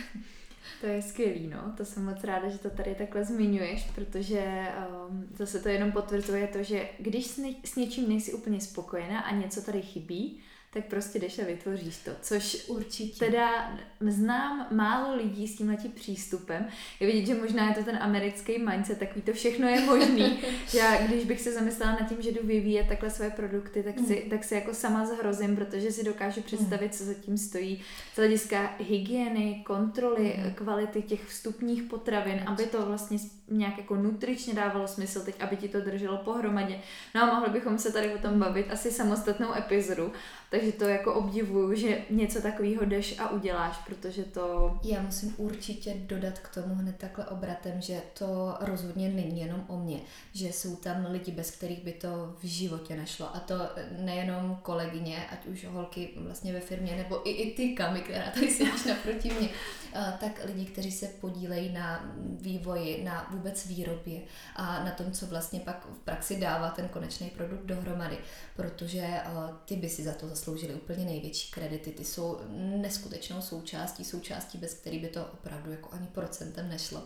[0.81, 1.75] To je skvělý, no.
[1.77, 4.67] To jsem moc ráda, že to tady takhle zmiňuješ, protože
[5.09, 9.21] um, zase to jenom potvrzuje to, že když s, ne- s něčím nejsi úplně spokojená
[9.21, 10.41] a něco tady chybí,
[10.73, 12.11] tak prostě jdeš a vytvoříš to.
[12.23, 13.25] Což určitě.
[13.25, 16.67] Teda znám málo lidí s tímhletím přístupem.
[17.01, 20.39] Je vidět, že možná je to ten americký mindset, takový to všechno je možný.
[20.75, 24.23] já, když bych se zamyslela nad tím, že jdu vyvíjet takhle své produkty, tak si,
[24.25, 24.31] mm.
[24.31, 27.83] tak si jako sama zhrozím, protože si dokážu představit, co zatím stojí
[28.15, 30.55] z hlediska hygieny, kontroly, mm.
[30.55, 33.19] kvality těch vstupních potravin, aby to vlastně
[33.51, 36.79] nějak jako nutričně dávalo smysl teď, aby ti to drželo pohromadě.
[37.15, 40.13] No a mohli bychom se tady o tom bavit asi samostatnou epizodu,
[40.51, 44.79] takže to jako obdivuju, že něco takového jdeš a uděláš, protože to...
[44.83, 49.79] Já musím určitě dodat k tomu hned takhle obratem, že to rozhodně není jenom o
[49.79, 50.01] mě,
[50.33, 53.37] že jsou tam lidi, bez kterých by to v životě nešlo.
[53.37, 53.55] A to
[53.99, 58.51] nejenom kolegyně, ať už holky vlastně ve firmě, nebo i, i ty kamy, která tady
[58.51, 59.49] sedíš naproti mě,
[60.21, 64.21] tak lidi, kteří se podílejí na vývoji, na vůbec výrobě
[64.57, 68.19] a na tom, co vlastně pak v praxi dává ten konečný produkt dohromady,
[68.57, 69.21] protože
[69.65, 72.41] ty by si za to zasloužili úplně největší kredity, ty jsou
[72.81, 77.03] neskutečnou součástí, součástí, bez který by to opravdu jako ani procentem nešlo.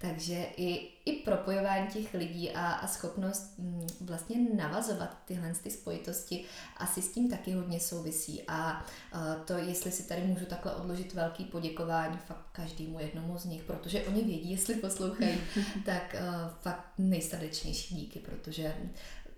[0.00, 5.70] Takže i, i propojování těch lidí a, a schopnost m, mm, vlastně navazovat tyhle ty
[5.70, 6.44] spojitosti
[6.76, 8.42] asi s tím taky hodně souvisí.
[8.48, 13.44] A, a to, jestli si tady můžu takhle odložit velký poděkování fakt každému jednomu z
[13.44, 15.40] nich, protože oni vědí, jestli poslouchají,
[15.84, 18.74] tak a, fakt nejsrdečnější díky, protože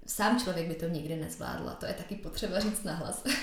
[0.07, 3.25] sám člověk by to nikdy nezvládl a to je taky potřeba říct nahlas.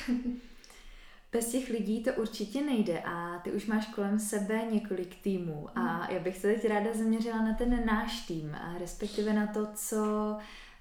[1.31, 5.79] Bez těch lidí to určitě nejde a ty už máš kolem sebe několik týmů a
[5.79, 6.15] hmm.
[6.15, 9.97] já bych se teď ráda zaměřila na ten náš tým, a respektive na to, co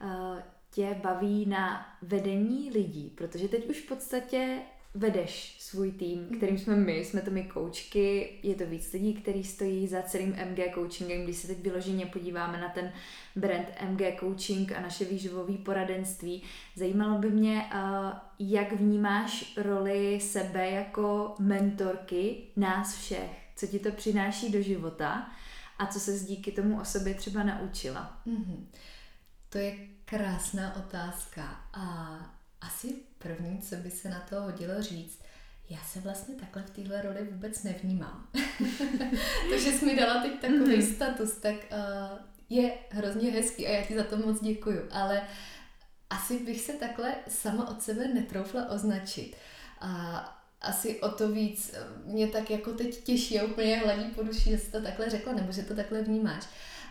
[0.03, 0.39] uh,
[0.71, 4.59] tě baví na vedení lidí, protože teď už v podstatě
[4.97, 6.37] vedeš svůj tým, mhm.
[6.37, 10.37] kterým jsme my, jsme to my koučky, je to víc lidí, který stojí za celým
[10.51, 12.93] MG coachingem, když se teď vyloženě podíváme na ten
[13.37, 16.43] brand MG coaching a naše výživové poradenství.
[16.75, 17.63] Zajímalo by mě,
[18.39, 25.31] jak vnímáš roli sebe jako mentorky nás všech, co ti to přináší do života
[25.79, 28.21] a co se díky tomu o sobě třeba naučila.
[28.27, 28.65] Mm-hmm.
[29.49, 32.36] To je krásná otázka a
[32.67, 35.23] asi první, co by se na to hodilo říct,
[35.71, 38.29] já se vlastně takhle v téhle roli vůbec nevnímám.
[39.51, 40.83] to, že jsi mi dala teď takový mm.
[40.83, 42.19] status, tak uh,
[42.51, 45.23] je hrozně hezký a já ti za to moc děkuju, ale
[46.11, 49.37] asi bych se takhle sama od sebe netroufla označit.
[49.81, 50.21] A
[50.61, 54.59] asi o to víc mě tak jako teď těší a úplně hladí po duši, že
[54.59, 56.45] jsi to takhle řekla, nebo že to takhle vnímáš.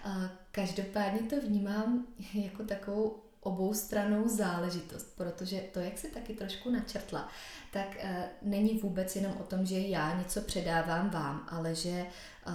[0.03, 7.29] A každopádně to vnímám jako takovou oboustranou záležitost, protože to, jak si taky trošku načrtla,
[7.71, 8.09] tak uh,
[8.41, 12.05] není vůbec jenom o tom, že já něco předávám vám, ale že
[12.47, 12.53] uh,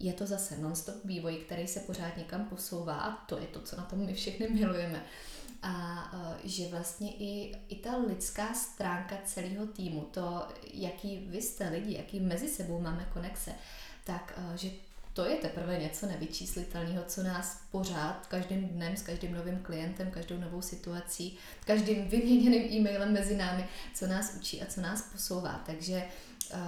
[0.00, 3.76] je to zase non-stop vývoj, který se pořád někam posouvá a to je to, co
[3.76, 5.02] na tom my všechny milujeme.
[5.62, 11.68] A uh, že vlastně i, i ta lidská stránka celého týmu, to, jaký vy jste
[11.68, 13.52] lidi, jaký mezi sebou máme konexe,
[14.04, 14.68] tak že
[15.18, 20.36] to je teprve něco nevyčíslitelného, co nás pořád, každým dnem, s každým novým klientem, každou
[20.38, 25.62] novou situací, každým vyměněným e-mailem mezi námi, co nás učí a co nás posouvá.
[25.66, 26.02] Takže
[26.54, 26.58] uh,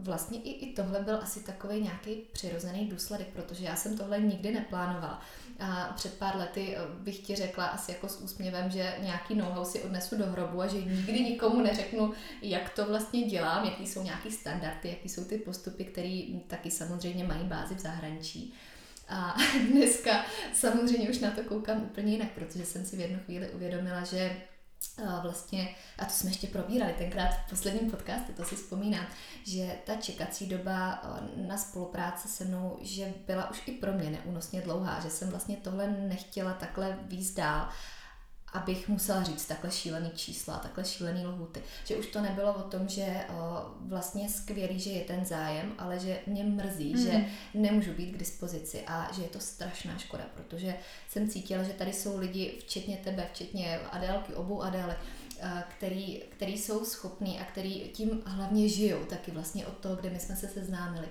[0.00, 4.52] vlastně i, i tohle byl asi takový nějaký přirozený důsledek, protože já jsem tohle nikdy
[4.52, 5.22] neplánovala.
[5.60, 9.64] A před pár lety eh, bych ti řekla asi jako s úsměvem, že nějaký know-how
[9.64, 14.02] si odnesu do hrobu a že nikdy nikomu neřeknu, jak to vlastně dělám, jaký jsou
[14.02, 18.54] nějaký standardy, jaký jsou ty postupy, které taky samozřejmě mají bázi v zahraničí.
[19.08, 19.36] A
[19.70, 20.24] dneska
[20.54, 24.36] samozřejmě už na to koukám úplně jinak, protože jsem si v jednu chvíli uvědomila, že
[25.22, 29.06] vlastně, a to jsme ještě probírali tenkrát v posledním podcastu, to si vzpomínám,
[29.46, 31.02] že ta čekací doba
[31.36, 35.56] na spolupráci se mnou, že byla už i pro mě neúnosně dlouhá, že jsem vlastně
[35.56, 37.68] tohle nechtěla takhle víc dál
[38.52, 41.62] abych musela říct takhle šílený čísla, takhle šílený lhuty.
[41.84, 45.98] Že už to nebylo o tom, že o, vlastně skvělý, že je ten zájem, ale
[45.98, 47.02] že mě mrzí, mm.
[47.02, 47.24] že
[47.54, 50.74] nemůžu být k dispozici a že je to strašná škoda, protože
[51.08, 54.98] jsem cítila, že tady jsou lidi, včetně tebe, včetně Adélky, obou Adélek,
[55.68, 60.18] který, který jsou schopní a který tím hlavně žijou taky vlastně od toho, kde my
[60.18, 61.08] jsme se seznámili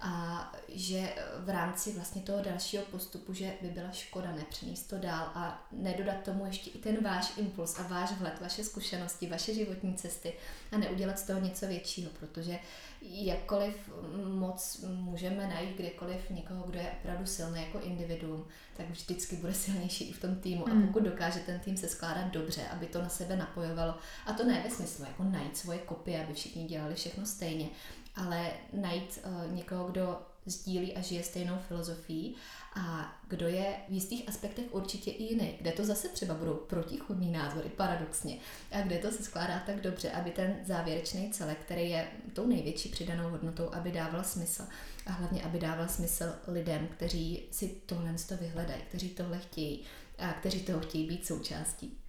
[0.00, 5.30] a že v rámci vlastně toho dalšího postupu, že by byla škoda nepřenést to dál
[5.34, 9.94] a nedodat tomu ještě i ten váš impuls a váš vhled, vaše zkušenosti, vaše životní
[9.94, 10.32] cesty
[10.72, 12.58] a neudělat z toho něco většího, protože
[13.02, 13.90] jakkoliv
[14.24, 18.46] moc můžeme najít kdekoliv někoho, kdo je opravdu silný jako individuum,
[18.76, 20.68] tak vždycky bude silnější i v tom týmu.
[20.68, 20.86] A hmm.
[20.86, 23.94] pokud dokáže ten tým se skládat dobře, aby to na sebe napojovalo,
[24.26, 27.68] a to ne ve smyslu jako najít svoje kopie, aby všichni dělali všechno stejně,
[28.14, 32.36] ale najít uh, někoho, kdo sdílí a žije stejnou filozofií
[32.74, 37.32] a kdo je v jistých aspektech určitě i jiný, kde to zase třeba budou protichudní
[37.32, 38.38] názory, paradoxně,
[38.72, 42.88] a kde to se skládá tak dobře, aby ten závěrečný celek, který je tou největší
[42.88, 44.62] přidanou hodnotou, aby dával smysl
[45.06, 49.84] a hlavně, aby dával smysl lidem, kteří si tohle vyhledají, kteří tohle chtějí
[50.18, 51.99] a kteří toho chtějí být součástí.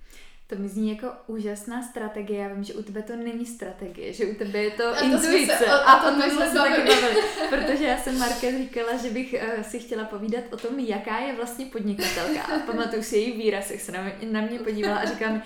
[0.52, 2.39] To mi zní jako úžasná strategie.
[2.39, 5.52] Já vím, že u tebe to není strategie, že u tebe je to a intuice.
[5.52, 7.22] To se, o, a o tom jsme se taky bavili.
[7.49, 11.36] Protože já jsem Marke říkala, že bych uh, si chtěla povídat o tom, jaká je
[11.36, 12.41] vlastně podnikatelka.
[12.41, 15.41] A pamatuju si její výraz, jak se na mě, na mě podívala a říkala mi,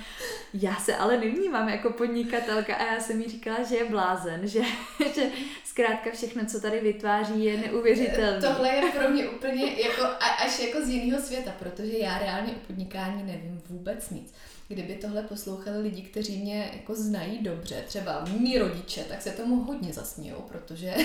[0.53, 2.75] já se ale nevnímám jako podnikatelka.
[2.75, 4.61] A já jsem jí říkala, že je blázen, že,
[5.15, 5.23] že
[5.65, 8.41] zkrátka všechno, co tady vytváří, je neuvěřitelné.
[8.41, 10.03] Tohle je pro mě úplně jako,
[10.45, 14.33] až jako z jiného světa, protože já reálně o podnikání nevím vůbec nic
[14.67, 19.55] kdyby tohle poslouchali lidi, kteří mě jako znají dobře, třeba mý rodiče, tak se tomu
[19.55, 20.95] hodně zasmějou, protože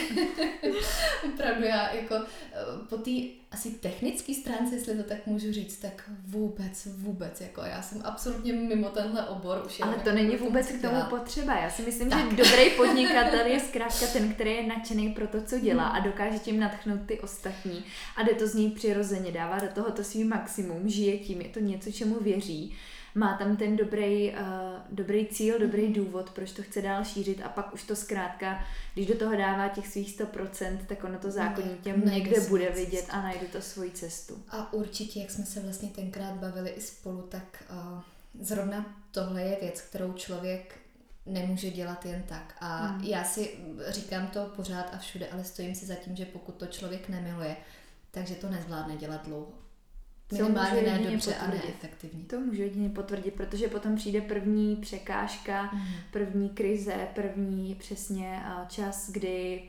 [1.34, 2.58] opravdu já jako eh,
[2.88, 3.10] po té
[3.52, 8.52] asi technické stránce, jestli to tak můžu říct, tak vůbec, vůbec, jako já jsem absolutně
[8.52, 9.62] mimo tenhle obor.
[9.66, 11.58] Už Ale to není vůbec k tomu potřeba.
[11.58, 12.30] Já si myslím, tak.
[12.30, 16.38] že dobrý podnikatel je zkrátka ten, který je nadšený pro to, co dělá a dokáže
[16.38, 17.84] tím natchnout ty ostatní
[18.16, 21.48] a jde to z něj přirozeně, dává do toho to svý maximum, žije tím, je
[21.48, 22.76] to něco, čemu věří
[23.14, 24.36] má tam ten dobrý, uh,
[24.90, 29.06] dobrý cíl, dobrý důvod, proč to chce dál šířit a pak už to zkrátka, když
[29.06, 33.22] do toho dává těch svých 100%, tak ono to zákonitě ne, někde bude vidět a
[33.22, 34.42] najde to svoji cestu.
[34.48, 38.00] A určitě, jak jsme se vlastně tenkrát bavili i spolu, tak uh,
[38.40, 40.80] zrovna tohle je věc, kterou člověk
[41.26, 42.54] nemůže dělat jen tak.
[42.60, 43.04] A hmm.
[43.04, 43.58] já si
[43.88, 47.56] říkám to pořád a všude, ale stojím si za tím, že pokud to člověk nemiluje,
[48.10, 49.52] takže to nezvládne dělat dlouho.
[50.32, 52.24] Minimálně ne dobře a neefektivně.
[52.24, 55.82] To můžu jedině potvrdit, protože potom přijde první překážka, mm.
[56.10, 59.62] první krize, první přesně čas, kdy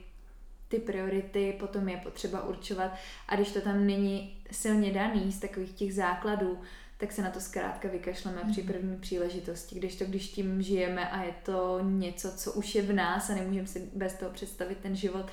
[0.68, 2.94] ty priority potom je potřeba určovat
[3.28, 6.60] a když to tam není silně daný z takových těch základů,
[6.98, 8.52] tak se na to zkrátka vykašleme mm.
[8.52, 8.74] při mhm.
[8.74, 12.94] první příležitosti, když to, když tím žijeme a je to něco, co už je v
[12.94, 15.26] nás a nemůžeme si bez toho představit ten život,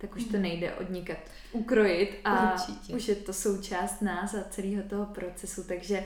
[0.00, 0.42] tak už to mhm.
[0.42, 1.18] nejde odnikat
[1.52, 2.94] ukrojit a Určitě.
[2.94, 6.04] už je to součást nás a celého toho procesu, takže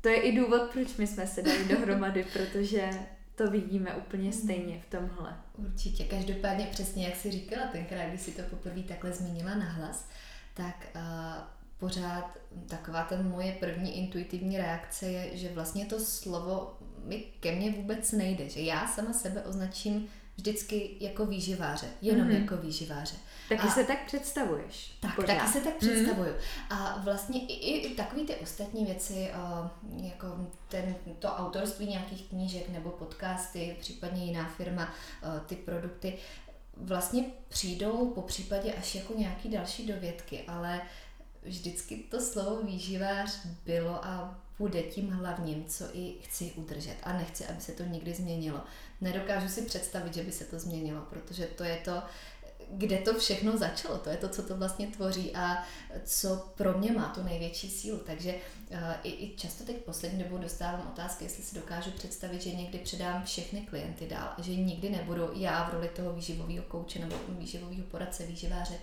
[0.00, 2.90] to je i důvod, proč my jsme se dali dohromady, protože
[3.34, 4.38] to vidíme úplně mhm.
[4.38, 5.36] stejně v tomhle.
[5.54, 10.08] Určitě, každopádně přesně jak jsi říkala tenkrát, když si to poprvé takhle zmínila nahlas,
[10.54, 11.02] tak uh,
[11.78, 12.38] pořád
[12.68, 18.12] taková ten moje první intuitivní reakce je, že vlastně to slovo mi ke mně vůbec
[18.12, 22.40] nejde, že já sama sebe označím vždycky jako výživáře, jenom mm-hmm.
[22.40, 23.16] jako výživáře.
[23.48, 24.96] Taky a, se tak představuješ.
[25.00, 25.34] Tak, pořád.
[25.34, 25.90] taky se tak mhm.
[25.90, 26.30] představuju.
[26.30, 26.38] Mm.
[26.70, 29.30] A vlastně i, i, i takové ty ostatní věci,
[29.92, 30.26] uh, jako
[30.68, 36.18] ten, to autorství nějakých knížek nebo podcasty, případně jiná firma, uh, ty produkty,
[36.76, 40.80] vlastně přijdou po případě až jako nějaký další dovědky, ale
[41.42, 47.46] vždycky to slovo výživář bylo a bude tím hlavním, co i chci udržet a nechci,
[47.46, 48.60] aby se to nikdy změnilo.
[49.00, 52.02] Nedokážu si představit, že by se to změnilo, protože to je to,
[52.70, 53.98] kde to všechno začalo.
[53.98, 55.64] To je to, co to vlastně tvoří a
[56.04, 57.98] co pro mě má tu největší sílu.
[57.98, 62.54] Takže uh, i, i často teď poslední dobou dostávám otázky, jestli si dokážu představit, že
[62.54, 67.16] někdy předám všechny klienty dál že nikdy nebudu já v roli toho výživového kouče nebo
[67.28, 68.74] výživového poradce, výživáře,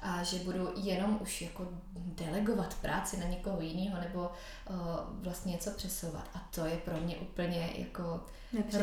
[0.00, 4.76] a že budu jenom už jako delegovat práci na někoho jiného nebo uh,
[5.10, 6.28] vlastně něco přesouvat.
[6.34, 8.20] A to je pro mě úplně jako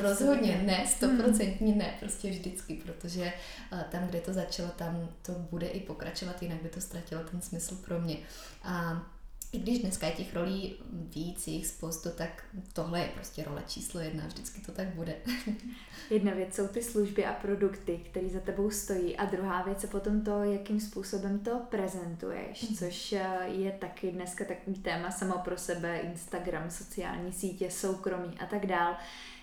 [0.01, 1.78] rozhodně ne, stoprocentně hmm.
[1.78, 3.34] ne, prostě vždycky, protože
[3.72, 7.41] uh, tam, kde to začalo, tam to bude i pokračovat, jinak by to ztratilo ten
[7.41, 8.18] smysl pro mě.
[8.63, 9.05] A
[9.51, 12.43] i když dneska je těch rolí víc, jich spoustu, tak
[12.74, 15.15] tohle je prostě role číslo jedna, vždycky to tak bude.
[16.09, 19.89] Jedna věc jsou ty služby a produkty, které za tebou stojí a druhá věc je
[19.89, 22.76] potom to, jakým způsobem to prezentuješ, mm.
[22.76, 28.45] což eh, je taky dneska takový téma samo pro sebe, Instagram, sociální sítě, soukromí a
[28.45, 28.97] tak dál.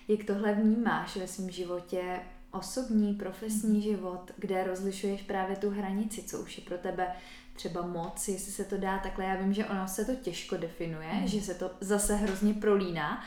[0.07, 2.19] Jak tohle vnímáš ve svém životě,
[2.51, 3.81] osobní, profesní mm.
[3.81, 7.07] život, kde rozlišuješ právě tu hranici, co už je pro tebe
[7.53, 9.25] třeba moc, jestli se to dá takhle.
[9.25, 11.27] Já vím, že ono se to těžko definuje, mm.
[11.27, 13.23] že se to zase hrozně prolíná,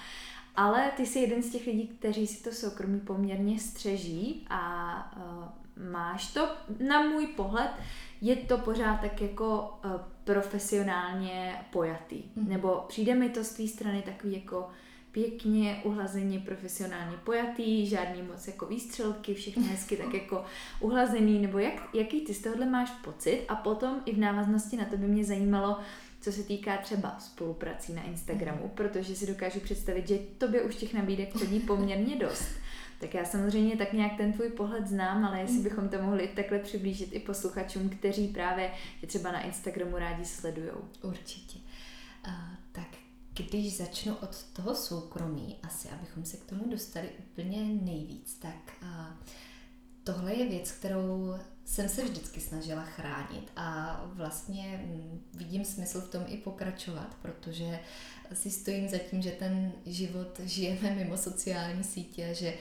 [0.56, 5.84] ale ty jsi jeden z těch lidí, kteří si to soukromí poměrně střeží a uh,
[5.90, 6.48] máš to,
[6.88, 7.70] na můj pohled,
[8.20, 9.90] je to pořád tak jako uh,
[10.24, 12.22] profesionálně pojatý.
[12.36, 12.48] Mm.
[12.48, 14.70] Nebo přijde mi to z té strany takový jako
[15.18, 20.44] pěkně uhlazeně profesionálně pojatý, žádný moc jako výstřelky, všechno hezky tak jako
[20.80, 24.84] uhlazený, nebo jak, jaký ty z tohohle máš pocit a potom i v návaznosti na
[24.84, 25.78] to by mě zajímalo,
[26.20, 30.94] co se týká třeba spoluprací na Instagramu, protože si dokážu představit, že tobě už těch
[30.94, 32.48] nabídek chodí poměrně dost.
[33.00, 35.64] Tak já samozřejmě tak nějak ten tvůj pohled znám, ale jestli mhm.
[35.64, 40.70] bychom to mohli takhle přiblížit i posluchačům, kteří právě tě třeba na Instagramu rádi sledují.
[41.02, 41.58] Určitě.
[43.38, 48.88] Když začnu od toho soukromí, asi abychom se k tomu dostali úplně nejvíc, tak uh,
[50.04, 51.34] tohle je věc, kterou
[51.64, 57.80] jsem se vždycky snažila chránit a vlastně mm, vidím smysl v tom i pokračovat, protože
[58.32, 62.54] si stojím za tím, že ten život žijeme mimo sociální sítě, že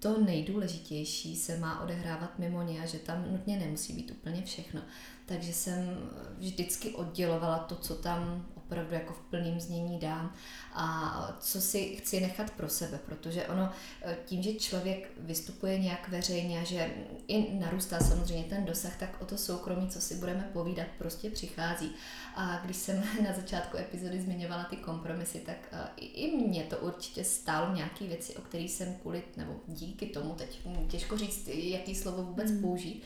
[0.00, 4.82] to nejdůležitější se má odehrávat mimo ně a že tam nutně nemusí být úplně všechno.
[5.26, 10.34] Takže jsem vždycky oddělovala to, co tam opravdu jako v plném znění dám
[10.74, 13.70] a co si chci nechat pro sebe, protože ono
[14.02, 16.90] eh, tím, že člověk vystupuje nějak veřejně a že
[17.28, 21.92] i narůstá samozřejmě ten dosah, tak o to soukromí, co si budeme povídat, prostě přichází.
[22.36, 27.24] A když jsem na začátku epizody zmiňovala ty kompromisy, tak eh, i mě to určitě
[27.24, 32.22] stálo nějaké věci, o kterých jsem kvůli, nebo díky tomu, teď těžko říct, jaký slovo
[32.22, 32.60] vůbec hmm.
[32.60, 33.02] použít,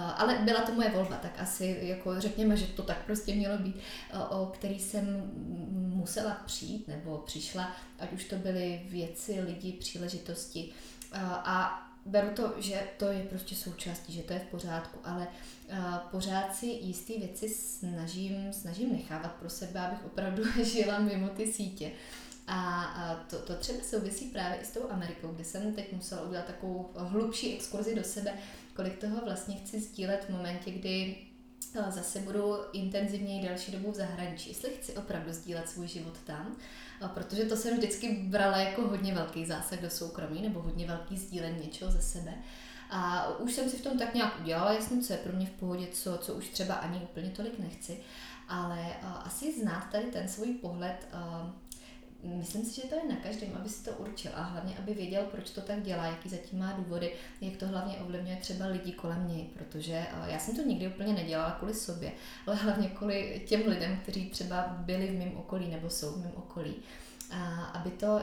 [0.00, 3.76] ale byla to moje volba, tak asi jako řekněme, že to tak prostě mělo být,
[4.10, 5.32] eh, o který jsem
[5.94, 10.70] musela přijít nebo přišla, ať už to byly věci, lidi, příležitosti.
[11.12, 15.26] Eh, a beru to, že to je prostě součástí, že to je v pořádku, ale
[16.10, 21.90] pořád si jisté věci snažím, snažím nechávat pro sebe, abych opravdu žila mimo ty sítě.
[22.46, 26.44] A to, to třeba souvisí právě i s tou Amerikou, kde jsem teď musela udělat
[26.44, 28.32] takovou hlubší exkurzi do sebe,
[28.74, 31.16] kolik toho vlastně chci sdílet v momentě, kdy
[31.90, 36.56] zase budu intenzivněji další dobu v zahraničí, jestli chci opravdu sdílet svůj život tam,
[37.14, 41.58] protože to jsem vždycky brala jako hodně velký zásah do soukromí nebo hodně velký sdílení
[41.64, 42.34] něčeho ze sebe.
[42.90, 45.50] A už jsem si v tom tak nějak udělala jasně, co je pro mě v
[45.50, 48.00] pohodě, co, co už třeba ani úplně tolik nechci.
[48.48, 51.50] Ale uh, asi znát tady ten svůj pohled uh,
[52.24, 55.22] Myslím si, že to je na každém, aby si to určil a hlavně, aby věděl,
[55.30, 59.28] proč to tak dělá, jaký zatím má důvody, jak to hlavně ovlivňuje třeba lidi kolem
[59.28, 62.12] něj, protože eh, já jsem to nikdy úplně nedělala kvůli sobě,
[62.46, 66.32] ale hlavně kvůli těm lidem, kteří třeba byli v mém okolí nebo jsou v mém
[66.36, 66.74] okolí.
[67.30, 68.20] A aby to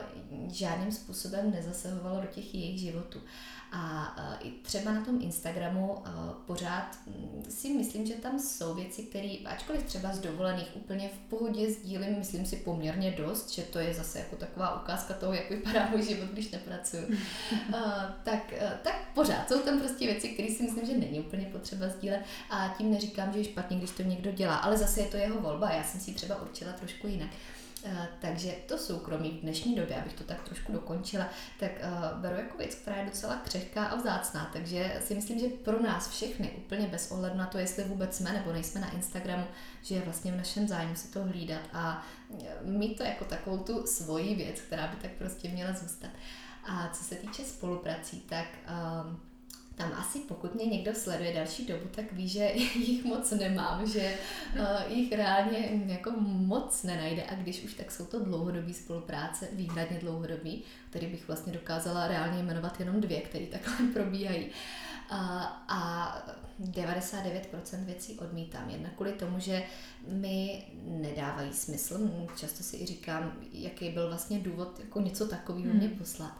[0.47, 3.21] žádným způsobem nezasahovalo do těch jejich životů.
[3.71, 6.09] A e, i třeba na tom Instagramu e,
[6.45, 11.29] pořád mm, si myslím, že tam jsou věci, které, ačkoliv třeba z dovolených úplně v
[11.29, 15.49] pohodě sdílím, myslím si poměrně dost, že to je zase jako taková ukázka toho, jak
[15.49, 17.03] vypadá můj život, když nepracuju,
[18.23, 21.89] tak, e, tak pořád jsou tam prostě věci, které si myslím, že není úplně potřeba
[21.89, 25.17] sdílet a tím neříkám, že je špatně, když to někdo dělá, ale zase je to
[25.17, 27.29] jeho volba, já jsem si třeba určila trošku jinak.
[27.83, 31.25] Eh, takže to soukromí v dnešní době, abych to tak trošku dokončila,
[31.59, 34.49] tak uh, beru jako věc, která je docela křehká a vzácná.
[34.53, 38.33] Takže si myslím, že pro nás všechny, úplně bez ohledu na to, jestli vůbec jsme
[38.33, 39.45] nebo nejsme na Instagramu,
[39.83, 42.05] že je vlastně v našem zájmu si to hlídat a
[42.43, 46.11] eh, mít to jako takovou tu svoji věc, která by tak prostě měla zůstat.
[46.63, 49.30] A co se týče spoluprací, tak uh,
[49.75, 54.13] tam asi pokud mě někdo sleduje další dobu, tak ví, že jich moc nemám, že
[54.59, 59.99] uh, jich reálně jako moc nenajde a když už, tak jsou to dlouhodobé spolupráce, výhradně
[59.99, 64.47] dlouhodobý, který bych vlastně dokázala reálně jmenovat jenom dvě, které takhle probíhají.
[65.09, 66.15] A, a
[66.61, 68.69] 99% věcí odmítám.
[68.69, 69.63] Jednak kvůli tomu, že
[70.07, 72.09] mi nedávají smysl.
[72.37, 75.79] Často si i říkám, jaký byl vlastně důvod jako něco takového hmm.
[75.79, 76.33] mě poslat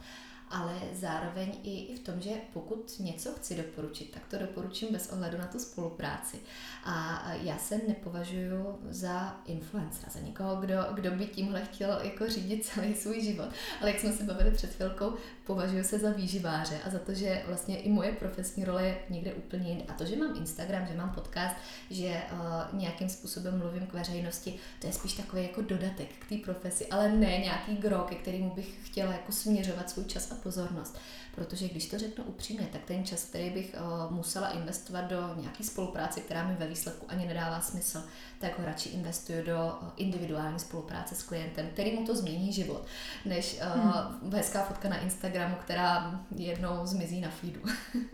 [0.52, 5.12] ale zároveň i, i v tom, že pokud něco chci doporučit, tak to doporučím bez
[5.12, 6.39] ohledu na tu spolupráci.
[6.84, 12.66] A já se nepovažuji za influencera, za někoho, kdo, kdo by tímhle chtěl jako řídit
[12.66, 13.49] celý svůj život.
[13.82, 15.14] Ale jak jsme se bavili před chvilkou,
[15.52, 19.34] považuji se za výživáře a za to, že vlastně i moje profesní role je někde
[19.34, 19.84] úplně jinde.
[19.88, 21.56] A to, že mám Instagram, že mám podcast,
[21.89, 26.36] že uh, nějakým způsobem mluvím k veřejnosti, to je spíš takový jako dodatek k té
[26.38, 30.97] profesi, ale ne nějaký gro, ke kterému bych chtěla jako směřovat svůj čas a pozornost.
[31.36, 33.76] Protože když to řeknu upřímně, tak ten čas, který bych
[34.08, 38.04] uh, musela investovat do nějaké spolupráce, která mi ve výsledku ani nedává smysl,
[38.40, 42.86] tak ho radši investuju do eh, individuální spolupráce s klientem, který mu to změní život,
[43.26, 43.82] než uh,
[44.22, 44.34] hmm.
[44.34, 47.62] hezká fotka na Instagramu, která jednou zmizí na feedu.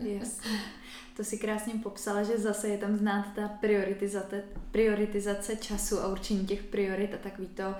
[0.00, 0.50] Jasně.
[1.16, 6.46] To si krásně popsala, že zase je tam znát ta prioritizace, prioritizace času a určení
[6.46, 7.74] těch priorit a takový to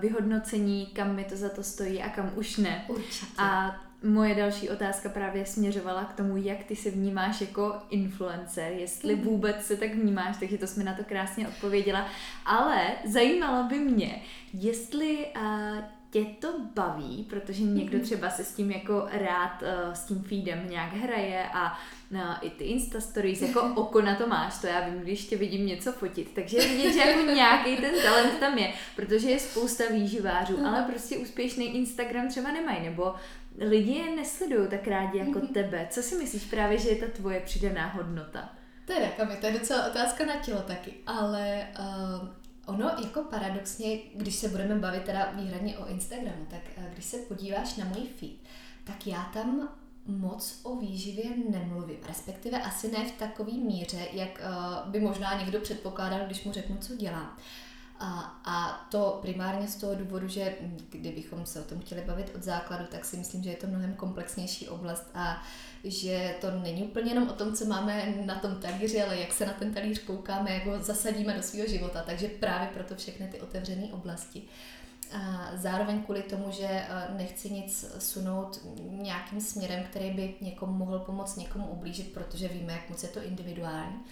[0.00, 2.84] vyhodnocení, kam mi to za to stojí a kam už ne.
[2.88, 3.26] Určitě.
[3.38, 9.16] A moje další otázka právě směřovala k tomu, jak ty se vnímáš jako influencer, jestli
[9.16, 9.24] mhm.
[9.24, 12.06] vůbec se tak vnímáš, takže to jsme na to krásně odpověděla.
[12.46, 14.22] Ale zajímalo by mě,
[14.52, 15.78] jestli uh,
[16.10, 18.06] tě to baví, protože někdo mhm.
[18.06, 21.78] třeba se s tím jako rád, uh, s tím feedem nějak hraje a
[22.10, 25.36] uh, i ty Insta stories, jako oko na to máš, to já vím, když tě
[25.36, 29.38] vidím něco fotit, takže je vidět, že jako nějaký ten talent tam je, protože je
[29.38, 33.14] spousta výživářů, ale prostě úspěšný Instagram třeba nemají, nebo
[33.58, 35.52] lidi je nesledují tak rádi jako mm-hmm.
[35.52, 35.86] tebe.
[35.90, 38.52] Co si myslíš právě, že je ta tvoje přidaná hodnota?
[38.84, 42.28] Teda, kam to je docela otázka na tělo taky, ale uh,
[42.66, 47.16] ono jako paradoxně, když se budeme bavit teda výhradně o Instagramu, tak uh, když se
[47.16, 48.36] podíváš na můj feed,
[48.84, 49.68] tak já tam
[50.06, 55.60] moc o výživě nemluvím, respektive asi ne v takové míře, jak uh, by možná někdo
[55.60, 57.36] předpokládal, když mu řeknu, co dělám.
[58.04, 60.54] A, a to primárně z toho důvodu, že
[60.90, 63.94] kdybychom se o tom chtěli bavit od základu, tak si myslím, že je to mnohem
[63.94, 65.42] komplexnější oblast a
[65.84, 69.46] že to není úplně jenom o tom, co máme na tom talíři, ale jak se
[69.46, 72.02] na ten talíř koukáme, jak ho zasadíme do svého života.
[72.06, 74.42] Takže právě proto všechny ty otevřené oblasti.
[75.12, 80.98] A zároveň kvůli tomu, že eh, nechci nic sunout nějakým směrem, který by někomu mohl
[80.98, 84.04] pomoct, někomu ublížit, protože víme, jak moc je to individuální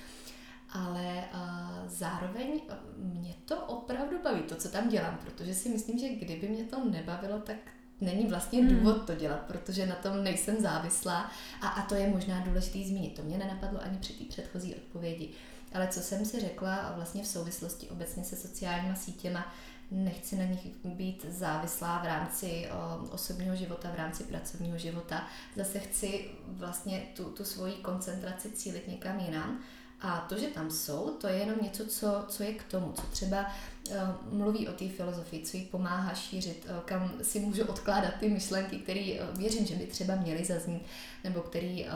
[0.72, 2.60] ale uh, zároveň
[2.96, 6.84] mě to opravdu baví, to, co tam dělám, protože si myslím, že kdyby mě to
[6.90, 7.56] nebavilo, tak
[8.00, 8.68] není vlastně hmm.
[8.68, 13.16] důvod to dělat, protože na tom nejsem závislá a, a to je možná důležitý zmínit.
[13.16, 15.30] To mě nenapadlo ani při té předchozí odpovědi.
[15.72, 19.54] Ale co jsem si řekla a vlastně v souvislosti obecně se sociálníma sítěma,
[19.90, 25.28] nechci na nich být závislá v rámci o, osobního života, v rámci pracovního života.
[25.56, 29.62] Zase chci vlastně tu, tu svoji koncentraci cílit někam jinam.
[30.00, 33.02] A to, že tam jsou, to je jenom něco, co, co je k tomu, co
[33.02, 33.46] třeba
[33.90, 33.96] uh,
[34.32, 38.78] mluví o té filozofii, co jí pomáhá šířit, uh, kam si můžu odkládat ty myšlenky,
[38.78, 40.82] které uh, věřím, že by třeba měly zaznít,
[41.24, 41.86] nebo který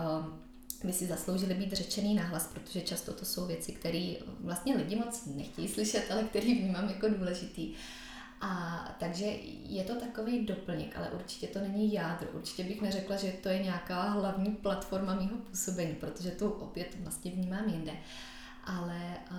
[0.85, 5.27] by si zasloužili být řečený nahlas, protože často to jsou věci, které vlastně lidi moc
[5.27, 7.71] nechtějí slyšet, ale které vnímám jako důležitý.
[7.71, 7.77] Uh,
[8.41, 9.25] a takže
[9.65, 12.29] je to takový doplněk, ale určitě to není jádro.
[12.33, 17.31] Určitě bych neřekla, že to je nějaká hlavní platforma mého působení, protože to opět vlastně
[17.31, 17.93] vnímám jinde.
[18.65, 19.37] Ale uh,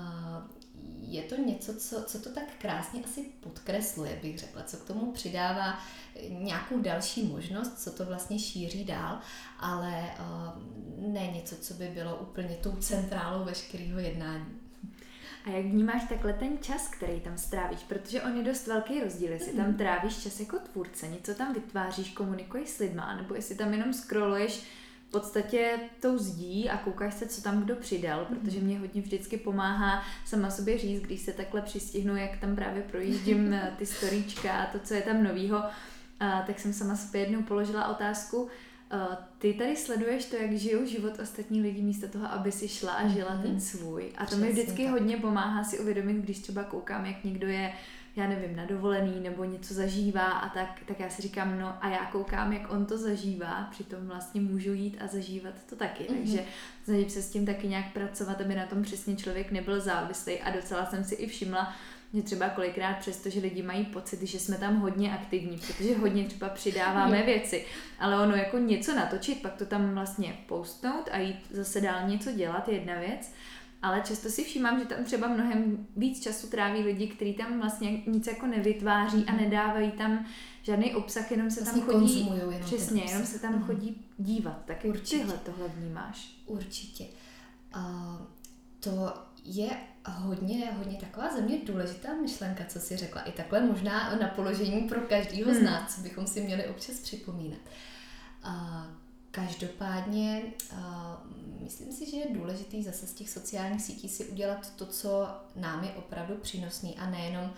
[1.02, 5.12] je to něco, co, co to tak krásně asi podkresluje, bych řekla, co k tomu
[5.12, 5.80] přidává
[6.30, 9.20] nějakou další možnost, co to vlastně šíří dál,
[9.60, 14.64] ale uh, ne něco, co by bylo úplně tou centrálou veškerého jednání.
[15.46, 17.80] A jak vnímáš takhle ten čas, který tam strávíš?
[17.80, 19.78] Protože on je dost velký rozdíl, jestli tam mhm.
[19.78, 24.64] trávíš čas jako tvůrce, něco tam vytváříš, komunikuješ s lidma, nebo jestli tam jenom scrolluješ
[25.08, 28.39] v podstatě tou zdí a koukáš se, co tam kdo přidal, mhm.
[28.39, 32.82] protože mě hodně vždycky pomáhá sama sobě říct, když se takhle přistihnu, jak tam právě
[32.82, 35.64] projíždím eh, ty storíčka a to, co je tam novýho,
[36.48, 38.50] tak jsem sama sobě jednou položila otázku,
[39.38, 43.08] ty tady sleduješ to, jak žijou život ostatní lidi místo toho, aby si šla a
[43.08, 43.42] žila mm-hmm.
[43.42, 44.12] ten svůj.
[44.18, 44.92] A to Přesně mi vždycky tak.
[44.92, 47.74] hodně pomáhá si uvědomit, když třeba koukám, jak někdo je,
[48.16, 51.90] já nevím, na dovolený nebo něco zažívá a tak, tak já si říkám, no a
[51.90, 56.04] já koukám, jak on to zažívá, přitom vlastně můžu jít a zažívat to taky.
[56.04, 56.18] Mm-hmm.
[56.18, 56.44] Takže
[56.84, 60.52] snažím se s tím taky nějak pracovat, aby na tom přesně člověk nebyl závislý a
[60.52, 61.76] docela jsem si i všimla,
[62.14, 66.24] že třeba kolikrát přesto, že lidi mají pocit, že jsme tam hodně aktivní, protože hodně
[66.24, 67.66] třeba přidáváme věci,
[67.99, 72.32] ale ono jako něco natočit, pak to tam vlastně postnout a jít zase dál něco
[72.32, 73.32] dělat, jedna věc,
[73.82, 78.01] ale často si všímám, že tam třeba mnohem víc času tráví lidi, kteří tam vlastně
[78.08, 79.41] nic jako nevytváří a mhm.
[79.41, 80.26] nedávají tam
[80.66, 83.64] žádný obsah, jenom se vlastně tam chodí, jenom přesně, jenom se tam mm.
[83.64, 84.62] chodí dívat.
[84.66, 85.18] Tak Určitě.
[85.18, 86.38] tyhle tohle vnímáš?
[86.45, 87.06] Určitě.
[87.76, 88.26] Uh,
[88.80, 89.14] to
[89.46, 89.70] je
[90.06, 93.22] hodně, hodně taková za mě důležitá myšlenka, co si řekla.
[93.22, 95.60] I takhle možná na položení pro každého hmm.
[95.60, 97.60] z nás, co bychom si měli občas připomínat.
[98.43, 98.88] A
[99.32, 100.41] každopádně
[100.76, 101.22] a
[101.60, 105.84] myslím si, že je důležitý zase z těch sociálních sítí si udělat to, co nám
[105.84, 107.54] je opravdu přínosný a nejenom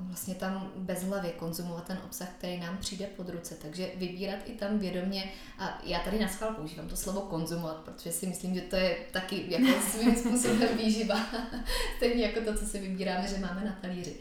[0.00, 3.54] vlastně tam bez hlavy konzumovat ten obsah, který nám přijde pod ruce.
[3.54, 8.12] Takže vybírat i tam vědomě, a já tady na schvál používám to slovo konzumovat, protože
[8.12, 11.26] si myslím, že to je taky jako svým způsobem výživa.
[11.96, 14.16] Stejně jako to, co si vybíráme, že máme na talíři.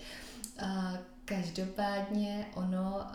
[1.26, 3.06] Každopádně ono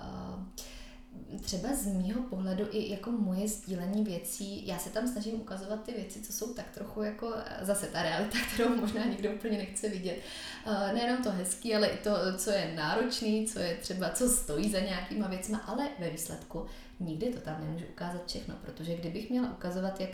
[1.40, 5.92] třeba z mýho pohledu i jako moje sdílení věcí, já se tam snažím ukazovat ty
[5.92, 10.18] věci, co jsou tak trochu jako zase ta realita, kterou možná nikdo úplně nechce vidět.
[10.66, 14.70] Uh, nejenom to hezký, ale i to, co je náročný, co je třeba, co stojí
[14.70, 16.66] za nějakýma věcma, ale ve výsledku
[17.00, 20.10] nikdy to tam nemůžu ukázat všechno, protože kdybych měla ukazovat, jak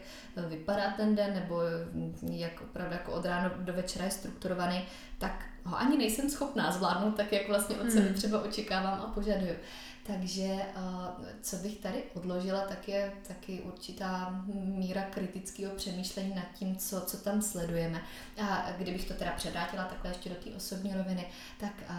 [0.48, 1.60] vypadá ten den, nebo
[2.22, 4.82] jak opravdu jako od rána do večera je strukturovaný,
[5.18, 8.14] tak ho ani nejsem schopná zvládnout tak, jak vlastně od sebe hmm.
[8.14, 9.54] třeba očekávám a požaduju.
[10.08, 10.72] Takže eh,
[11.42, 17.16] co bych tady odložila, tak je taky určitá míra kritického přemýšlení nad tím, co, co
[17.16, 18.02] tam sledujeme.
[18.42, 21.26] A kdybych to teda předátila takhle ještě do té osobní roviny,
[21.60, 21.94] tak eh,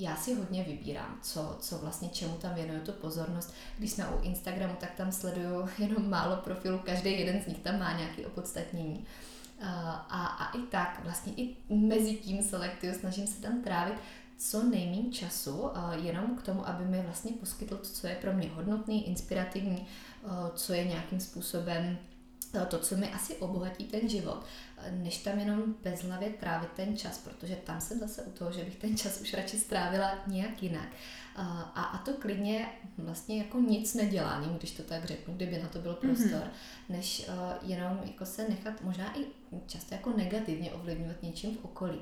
[0.00, 3.54] já si hodně vybírám, co, co vlastně čemu tam věnuju tu pozornost.
[3.78, 7.78] Když jsme u Instagramu, tak tam sleduju jenom málo profilů, každý jeden z nich tam
[7.78, 9.06] má nějaké opodstatnění.
[9.60, 9.66] Eh,
[10.08, 13.94] a, a i tak, vlastně i mezi tím selektuju, snažím se tam trávit
[14.40, 15.70] co nejméně času,
[16.02, 19.86] jenom k tomu, aby mi vlastně poskytl to, co je pro mě hodnotný, inspirativní,
[20.54, 21.98] co je nějakým způsobem
[22.68, 24.44] to, co mi asi obohatí ten život,
[24.90, 28.76] než tam jenom bezhlavě trávit ten čas, protože tam jsem zase u toho, že bych
[28.76, 30.88] ten čas už radši strávila nějak jinak.
[31.36, 35.78] A, a to klidně vlastně jako nic neděláním, když to tak řeknu, kdyby na to
[35.78, 36.14] byl mhm.
[36.14, 36.88] prostor, mm-hmm.
[36.88, 39.24] než uh, jenom jako se nechat možná i
[39.66, 42.00] často jako negativně ovlivňovat něčím v okolí.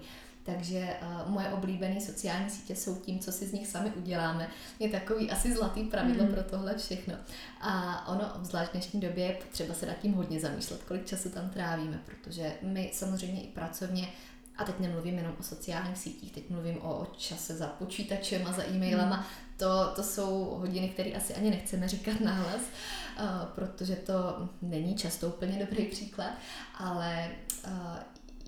[0.54, 4.48] Takže uh, moje oblíbené sociální sítě jsou tím, co si z nich sami uděláme.
[4.78, 6.32] Je takový asi zlatý pravidlo mm.
[6.32, 7.14] pro tohle všechno.
[7.60, 11.28] A ono, obzvlášť v dnešní době, je potřeba se nad tím hodně zamýšlet, kolik času
[11.28, 14.08] tam trávíme, protože my samozřejmě i pracovně
[14.56, 18.52] a teď nemluvím jenom o sociálních sítích, teď mluvím o, o čase za počítačem a
[18.52, 19.16] za e-mailama.
[19.16, 19.24] Hmm.
[19.56, 23.24] To, to jsou hodiny, které asi ani nechceme říkat nahlas, uh,
[23.54, 26.30] protože to není často úplně dobrý příklad,
[26.78, 27.30] ale
[27.66, 27.72] uh,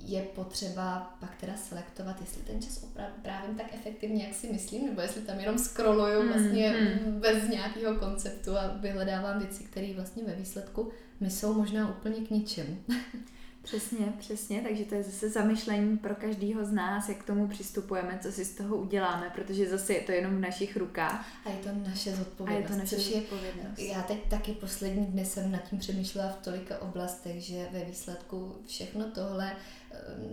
[0.07, 5.01] je potřeba pak teda selektovat, jestli ten čas opravím tak efektivně, jak si myslím, nebo
[5.01, 7.21] jestli tam jenom scrolluju hmm, vlastně mm.
[7.21, 10.91] bez nějakého konceptu a vyhledávám věci, které vlastně ve výsledku
[11.21, 12.77] mi jsou možná úplně k ničemu.
[13.63, 18.19] Přesně, přesně, takže to je zase zamyšlení pro každého z nás, jak k tomu přistupujeme,
[18.23, 21.27] co si z toho uděláme, protože zase je to jenom v našich rukách.
[21.45, 22.71] A je to naše zodpovědnost.
[22.71, 23.79] A je to naše zodpovědnost.
[23.79, 27.85] Je, já teď taky poslední dny jsem nad tím přemýšlela v tolika oblastech, že ve
[27.85, 29.80] výsledku všechno tohle eh,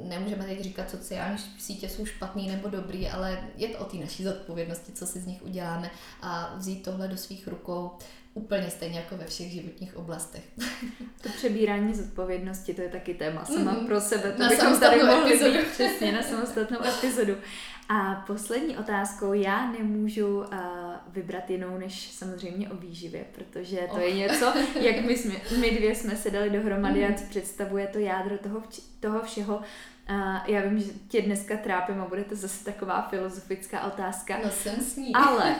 [0.03, 4.23] nemůžeme teď říkat, sociální sítě jsou špatný nebo dobrý, ale je to o té naší
[4.23, 5.91] zodpovědnosti, co si z nich uděláme
[6.21, 7.91] a vzít tohle do svých rukou
[8.37, 10.43] Úplně stejně jako ve všech životních oblastech.
[11.21, 14.31] To přebírání zodpovědnosti, to je taky téma sama mm, pro sebe.
[14.31, 15.59] To na bychom tady mohli epizodu.
[15.71, 17.35] přesně na samostatnou epizodu.
[17.89, 20.45] A poslední otázkou, já nemůžu uh,
[21.07, 24.01] vybrat jinou než samozřejmě o výživě, protože to oh.
[24.01, 27.13] je něco, jak my, jsme, my dvě jsme se dali dohromady mm.
[27.13, 28.63] a představuje to jádro toho,
[28.99, 29.57] toho všeho.
[30.09, 34.39] Uh, já vím, že tě dneska trápím a bude to zase taková filozofická otázka.
[34.43, 35.13] No jsem s ní.
[35.13, 35.55] Ale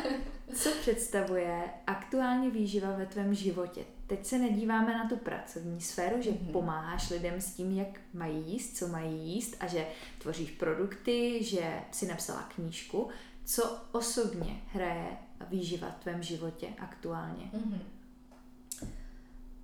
[0.56, 3.86] Co představuje aktuálně výživa ve tvém životě?
[4.08, 6.52] Teď se nedíváme na tu pracovní sféru, že mm-hmm.
[6.52, 9.88] pomáháš lidem s tím, jak mají jíst, co mají jíst a že
[10.22, 13.10] tvoříš produkty, že si napsala knížku.
[13.46, 15.08] Co osobně hraje
[15.50, 17.50] výživa v tvém životě aktuálně?
[17.54, 17.80] Mm-hmm.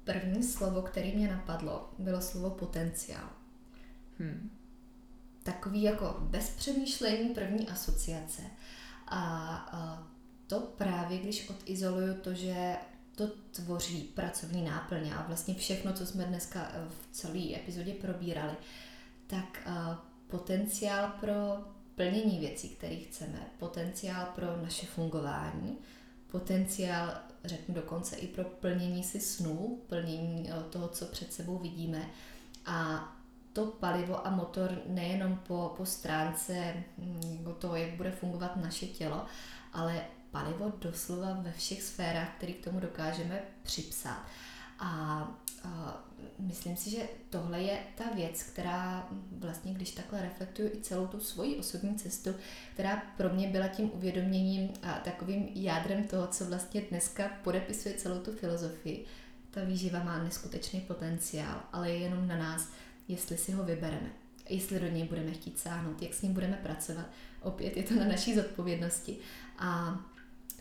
[0.03, 3.29] První slovo, které mě napadlo, bylo slovo potenciál.
[4.19, 4.51] Hmm.
[5.43, 8.41] Takový jako bez přemýšlení první asociace.
[9.07, 10.07] A, a
[10.53, 12.75] to právě, když odizoluju to, že
[13.15, 18.53] to tvoří pracovní náplň a vlastně všechno, co jsme dneska eh, v celé epizodě probírali,
[19.27, 19.71] tak eh,
[20.27, 21.33] potenciál pro
[21.95, 25.77] plnění věcí, které chceme, potenciál pro naše fungování,
[26.31, 27.13] potenciál,
[27.45, 32.09] řeknu dokonce i pro plnění si snů, plnění eh, toho, co před sebou vidíme
[32.65, 33.09] a
[33.53, 39.25] to palivo a motor nejenom po, po stránce hm, toho, jak bude fungovat naše tělo,
[39.73, 44.25] ale palivo doslova ve všech sférách, které k tomu dokážeme připsat.
[44.79, 44.87] A,
[45.63, 46.03] a
[46.39, 51.19] myslím si, že tohle je ta věc, která vlastně, když takhle reflektuju i celou tu
[51.19, 52.29] svoji osobní cestu,
[52.73, 58.19] která pro mě byla tím uvědoměním a takovým jádrem toho, co vlastně dneska podepisuje celou
[58.19, 59.05] tu filozofii.
[59.51, 62.69] Ta výživa má neskutečný potenciál, ale je jenom na nás,
[63.07, 64.09] jestli si ho vybereme,
[64.49, 67.05] jestli do něj budeme chtít sáhnout, jak s ním budeme pracovat.
[67.41, 69.17] Opět je to na naší zodpovědnosti.
[69.59, 69.99] A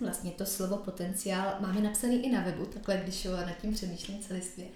[0.02, 4.66] vlastně to slovo potenciál máme napsaný i na webu, takhle když nad tím přemýšlím celistvě.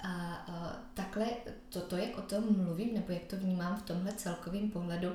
[0.00, 1.26] A, a takhle
[1.68, 5.12] toto, jak o tom mluvím, nebo jak to vnímám v tomhle celkovém pohledu,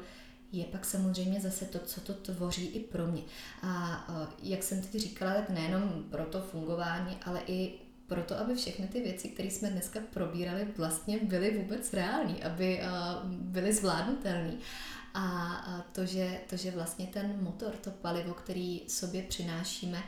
[0.52, 3.22] je pak samozřejmě zase to, co to tvoří i pro mě.
[3.62, 4.08] A,
[4.44, 7.74] jak jsem teď říkala, tak nejenom pro to fungování, ale i
[8.08, 12.82] pro to, aby všechny ty věci, které jsme dneska probírali, vlastně byly vůbec reální, aby
[13.26, 14.54] byly zvládnutelné.
[15.14, 20.04] A to že, to, že vlastně ten motor, to palivo, který sobě přinášíme,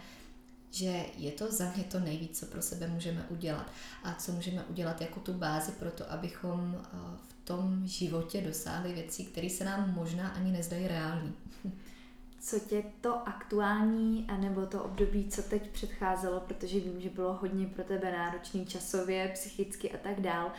[0.71, 3.71] že je to za mě to nejvíc, co pro sebe můžeme udělat.
[4.03, 6.81] A co můžeme udělat jako tu bázi pro to, abychom
[7.29, 11.33] v tom životě dosáhli věcí, které se nám možná ani nezdají reální.
[12.39, 17.67] Co tě to aktuální, nebo to období, co teď předcházelo, protože vím, že bylo hodně
[17.67, 20.51] pro tebe náročný časově, psychicky a tak dál,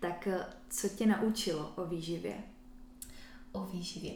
[0.00, 0.28] tak
[0.70, 2.34] co tě naučilo o výživě?
[3.56, 4.12] o výživě.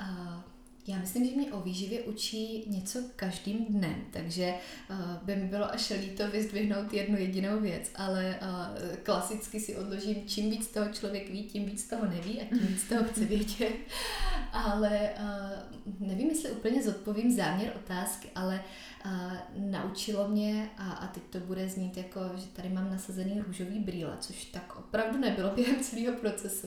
[0.00, 0.40] Uh,
[0.86, 4.54] já myslím, že mě o výživě učí něco každým dnem, takže
[4.90, 10.16] uh, by mi bylo až líto vyzdvihnout jednu jedinou věc, ale uh, klasicky si odložím,
[10.26, 13.72] čím víc toho člověk ví, tím víc toho neví a tím víc toho chce vědět.
[14.52, 18.64] ale uh, nevím, jestli úplně zodpovím záměr otázky, ale
[19.04, 19.32] uh,
[19.70, 24.16] naučilo mě, a, a teď to bude znít jako, že tady mám nasazený růžový brýle,
[24.20, 26.66] což tak opravdu nebylo během celého procesu.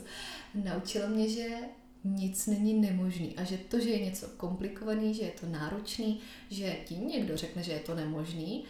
[0.56, 1.48] Naučilo mě, že
[2.16, 6.78] nic není nemožný a že to, že je něco komplikovaný, že je to náročný, že
[6.86, 8.66] tím někdo řekne, že je to nemožný,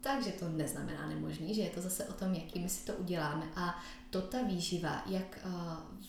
[0.00, 3.44] takže to neznamená nemožný, že je to zase o tom, jakými si to uděláme.
[3.56, 5.50] A to ta výživa, jak eh,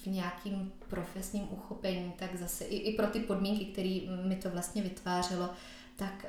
[0.04, 4.82] v nějakým profesním uchopení, tak zase i, i pro ty podmínky, které mi to vlastně
[4.82, 5.50] vytvářelo,
[5.96, 6.26] tak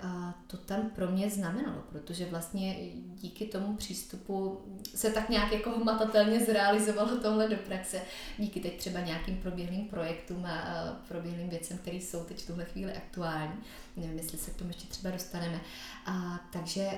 [0.46, 4.60] to tam pro mě znamenalo, protože vlastně díky tomu přístupu
[4.94, 8.02] se tak nějak jako hmatatelně zrealizovalo tohle do praxe,
[8.38, 10.60] díky teď třeba nějakým proběhlým projektům a
[11.08, 13.54] proběhlým věcem, které jsou teď v tuhle chvíli aktuální.
[13.96, 15.60] Nevím, jestli se k tomu ještě třeba dostaneme.
[16.06, 16.90] A, takže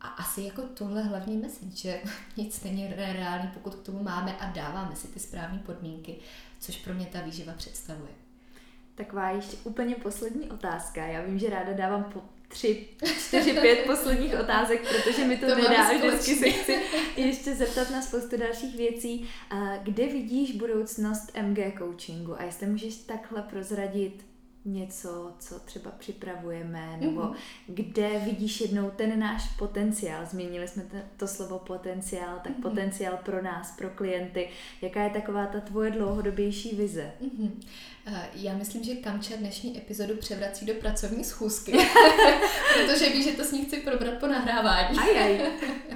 [0.00, 2.00] a asi jako tohle hlavní message, že
[2.36, 6.16] nic není reálný, pokud k tomu máme a dáváme si ty správné podmínky,
[6.60, 8.21] což pro mě ta výživa představuje.
[8.94, 11.06] Taková ještě úplně poslední otázka.
[11.06, 12.88] Já vím, že ráda dávám po tři,
[13.18, 15.92] čtyři, pět posledních otázek, protože mi to, to nedá.
[15.92, 16.80] Vždycky se chci
[17.16, 19.28] ještě zeptat na spoustu dalších věcí.
[19.82, 24.31] Kde vidíš budoucnost MG coachingu a jestli můžeš takhle prozradit
[24.64, 27.34] něco, co třeba připravujeme, nebo mm-hmm.
[27.66, 30.26] kde vidíš jednou ten náš potenciál.
[30.26, 30.82] Změnili jsme
[31.16, 32.62] to slovo potenciál, tak mm-hmm.
[32.62, 34.48] potenciál pro nás, pro klienty.
[34.82, 37.12] Jaká je taková ta tvoje dlouhodobější vize?
[37.22, 37.50] Mm-hmm.
[38.34, 41.72] Já myslím, že Kamča dnešní epizodu převrací do pracovní schůzky,
[42.74, 44.98] protože ví, že to s ní chci probrat po nahrávání.
[44.98, 45.40] Ajaj.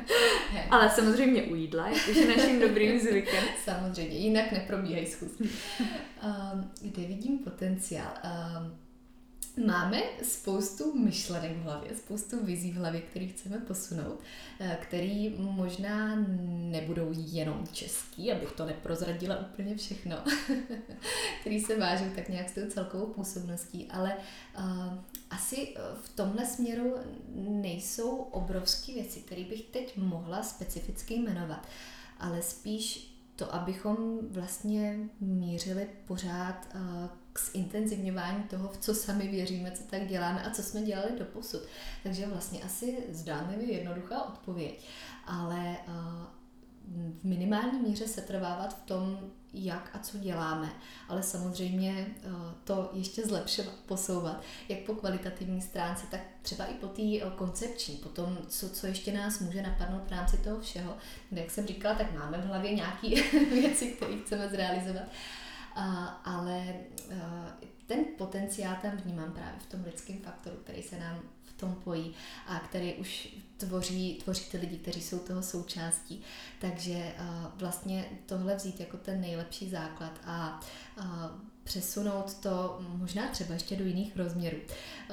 [0.71, 3.45] Ale samozřejmě u jídla, jakože naším dobrým zvykem.
[3.64, 5.45] Samozřejmě, jinak neprobíhají schůzky.
[6.81, 8.12] Kde vidím potenciál?
[9.67, 14.21] Máme spoustu myšlenek v hlavě, spoustu vizí v hlavě, které chceme posunout,
[14.61, 20.17] eh, který možná nebudou jenom český, abych to neprozradila úplně všechno,
[21.41, 24.17] který se vážou tak nějak s tou celkovou působností, ale
[24.59, 24.95] uh,
[25.31, 26.95] asi eh, v tomhle směru
[27.35, 31.67] nejsou obrovské věci, které bych teď mohla specificky jmenovat,
[32.19, 36.81] ale spíš to, abychom vlastně mířili pořád uh,
[37.37, 41.24] k zintenzivňování toho, v co sami věříme, co tak děláme a co jsme dělali do
[41.24, 41.62] posud.
[42.03, 44.89] Takže vlastně asi zdánlivě jednoduchá odpověď,
[45.26, 45.76] ale
[47.20, 49.18] v minimální míře se trvávat v tom,
[49.55, 50.72] jak a co děláme,
[51.09, 52.07] ale samozřejmě
[52.64, 58.09] to ještě zlepšovat, posouvat, jak po kvalitativní stránce, tak třeba i po té koncepční, po
[58.09, 60.97] tom, co, co ještě nás může napadnout v rámci toho všeho,
[61.32, 63.09] jak jsem říkala, tak máme v hlavě nějaké
[63.51, 65.05] věci, které chceme zrealizovat
[66.24, 66.74] ale
[67.87, 72.14] ten potenciál tam vnímám právě v tom lidském faktoru, který se nám v tom pojí
[72.47, 76.23] a který už tvoří, tvoří ty lidi, kteří jsou toho součástí.
[76.61, 77.15] Takže
[77.57, 80.61] vlastně tohle vzít jako ten nejlepší základ a
[81.67, 84.57] přesunout to možná třeba ještě do jiných rozměrů.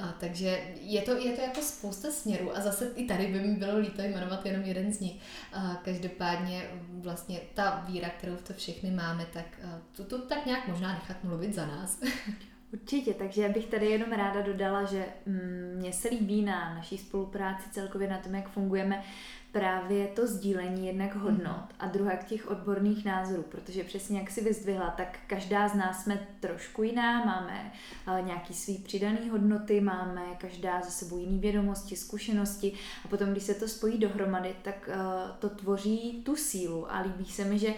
[0.02, 3.56] A, takže je to, je to jako spousta směrů a zase i tady by mi
[3.56, 5.20] bylo líto jmenovat jenom jeden z nich.
[5.52, 9.60] A, každopádně vlastně ta víra, kterou v to všechny máme, tak
[9.92, 12.00] tu, tu tak nějak možná nechat mluvit za nás.
[12.74, 16.98] Určitě, takže já bych tady jenom ráda dodala, že mm, mně se líbí na naší
[16.98, 19.04] spolupráci celkově na tom, jak fungujeme,
[19.52, 21.68] právě to sdílení jednak hodnot mhm.
[21.78, 26.02] a druhá k těch odborných názorů, protože přesně jak si vyzdvihla, tak každá z nás
[26.02, 27.72] jsme trošku jiná, máme
[28.08, 32.72] uh, nějaký svý přidaný hodnoty, máme každá za sebou jiný vědomosti, zkušenosti
[33.04, 37.24] a potom, když se to spojí dohromady, tak uh, to tvoří tu sílu a líbí
[37.24, 37.74] se mi, že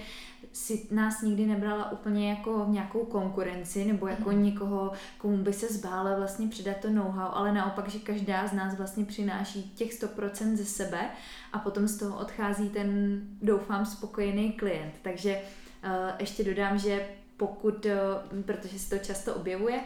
[0.56, 4.44] si nás nikdy nebrala úplně jako nějakou konkurenci nebo jako mm.
[4.44, 8.76] někoho, komu by se zbála vlastně přidat to know-how, ale naopak, že každá z nás
[8.76, 11.10] vlastně přináší těch 100% ze sebe
[11.52, 14.94] a potom z toho odchází ten, doufám, spokojený klient.
[15.02, 15.40] Takže
[15.84, 19.84] uh, ještě dodám, že pokud, uh, protože se to často objevuje, uh,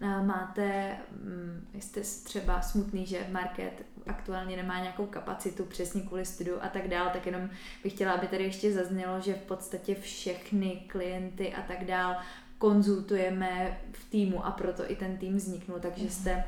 [0.00, 3.72] máte, um, jste třeba smutný, že market
[4.06, 7.50] aktuálně nemá nějakou kapacitu přesně kvůli studiu a tak dál, tak jenom
[7.82, 12.16] bych chtěla, aby tady ještě zaznělo, že v podstatě všechny klienty a tak dál
[12.58, 16.12] konzultujeme v týmu a proto i ten tým vzniknul, takže mhm.
[16.12, 16.44] jste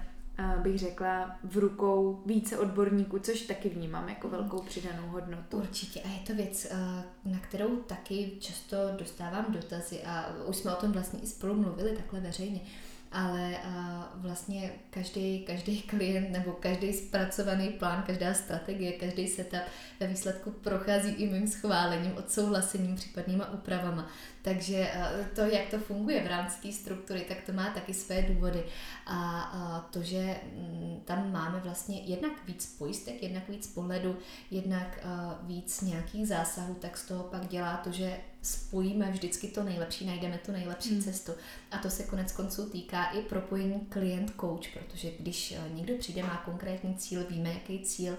[0.63, 5.57] bych řekla, v rukou více odborníků, což taky vnímám jako velkou přidanou hodnotu.
[5.57, 6.73] Určitě a je to věc,
[7.25, 11.97] na kterou taky často dostávám dotazy a už jsme o tom vlastně i spolu mluvili
[11.97, 12.61] takhle veřejně
[13.13, 13.57] ale
[14.15, 19.61] vlastně každý, každý klient nebo každý zpracovaný plán, každá strategie, každý setup
[20.01, 24.09] ve výsledku prochází i mým schválením, odsouhlasením, případnýma úpravama.
[24.43, 24.91] Takže
[25.35, 28.65] to, jak to funguje v rámci té struktury, tak to má taky své důvody.
[29.07, 34.17] A to, že mm, tam máme vlastně jednak víc pojistek, jednak víc pohledu,
[34.51, 34.99] jednak
[35.43, 40.39] víc nějakých zásahů, tak z toho pak dělá to, že spojíme vždycky to nejlepší, najdeme
[40.39, 41.03] tu nejlepší hmm.
[41.03, 41.33] cestu.
[41.71, 46.43] A to se konec konců týká i propojení klient-coach, protože když eh, někdo přijde, má
[46.45, 48.17] konkrétní cíl, víme, jaký cíl,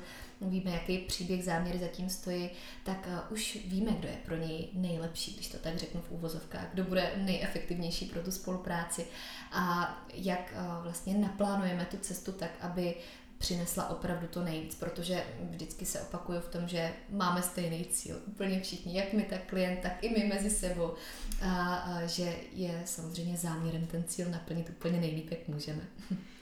[0.50, 2.50] víme, jaký příběh, záměr zatím stojí,
[2.84, 6.68] tak uh, už víme, kdo je pro něj nejlepší, když to tak řeknu v úvozovkách,
[6.74, 9.06] kdo bude nejefektivnější pro tu spolupráci
[9.52, 12.96] a jak uh, vlastně naplánujeme tu cestu tak, aby
[13.44, 18.62] přinesla opravdu to nejvíc, protože vždycky se opakuju v tom, že máme stejný cíl, úplně
[18.62, 20.94] všichni, jak my, tak klient, tak i my mezi sebou,
[21.42, 25.82] a, a že je samozřejmě záměrem ten cíl naplnit úplně nejlíp, jak můžeme.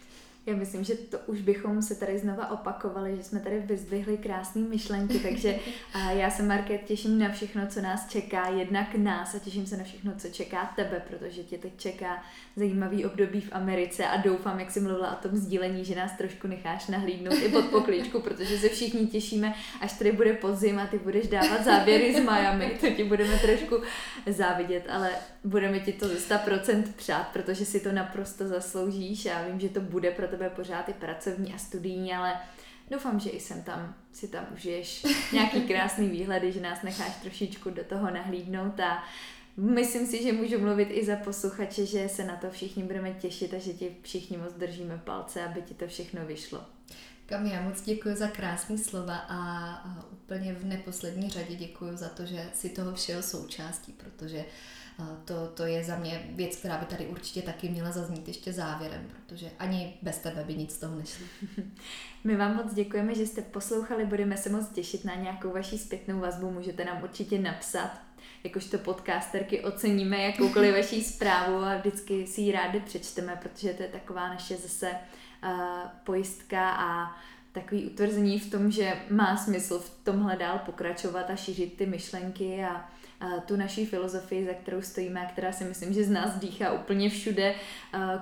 [0.46, 4.62] Já myslím, že to už bychom se tady znova opakovali, že jsme tady vyzdvihli krásné
[4.62, 5.56] myšlenky, takže
[5.94, 9.78] a já se Market těším na všechno, co nás čeká, jednak nás a těším se
[9.78, 12.24] na všechno, co čeká tebe, protože tě teď čeká
[12.56, 16.48] zajímavý období v Americe a doufám, jak jsi mluvila o tom sdílení, že nás trošku
[16.48, 20.98] necháš nahlídnout i pod pokličku, protože se všichni těšíme, až tady bude podzim a ty
[21.00, 23.76] budeš dávat záběry z Miami, to ti budeme trošku
[24.28, 25.10] závidět, ale
[25.44, 29.82] budeme ti to ze 100% přát, protože si to naprosto zasloužíš a vím, že to
[29.82, 32.34] bude pro tebe pořád i pracovní a studijní, ale
[32.92, 37.70] doufám, že i sem tam si tam užiješ nějaký krásný výhledy, že nás necháš trošičku
[37.70, 39.04] do toho nahlídnout a
[39.58, 43.54] myslím si, že můžu mluvit i za posluchače, že se na to všichni budeme těšit
[43.54, 46.62] a že ti všichni moc držíme palce, aby ti to všechno vyšlo.
[47.26, 52.10] Kam já moc děkuji za krásné slova a, a úplně v neposlední řadě děkuji za
[52.10, 54.81] to, že si toho všeho součástí, protože uh,
[55.26, 59.08] to, to je za mě věc, která by tady určitě taky měla zaznít ještě závěrem,
[59.16, 61.26] protože ani bez tebe by nic z toho nešlo.
[62.24, 66.20] My vám moc děkujeme, že jste poslouchali, budeme se moc těšit na nějakou vaši zpětnou
[66.20, 67.92] vazbu, můžete nám určitě napsat,
[68.44, 73.90] jakožto podcasterky oceníme jakoukoliv vaší zprávu a vždycky si ji rádi přečteme, protože to je
[73.90, 74.92] taková naše zase
[75.44, 75.52] uh,
[76.04, 77.18] pojistka a
[77.52, 82.64] takový utvrzení v tom, že má smysl v tomhle dál pokračovat a šířit ty myšlenky
[82.64, 82.90] a
[83.46, 87.10] tu naší filozofii, za kterou stojíme a která si myslím, že z nás dýchá úplně
[87.10, 87.56] všude,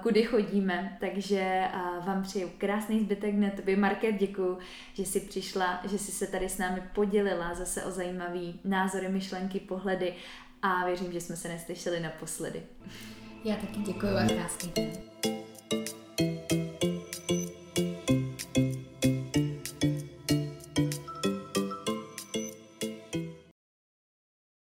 [0.02, 0.98] kudy chodíme.
[1.00, 1.64] Takže
[2.06, 3.52] vám přeju krásný zbytek dne.
[3.52, 4.58] Tobě, Market, děkuji,
[4.94, 9.60] že jsi přišla, že jsi se tady s námi podělila zase o zajímavý názory, myšlenky,
[9.60, 10.14] pohledy
[10.62, 12.64] a věřím, že jsme se neslyšeli naposledy.
[13.44, 14.92] Já taky děkuji a krásný den.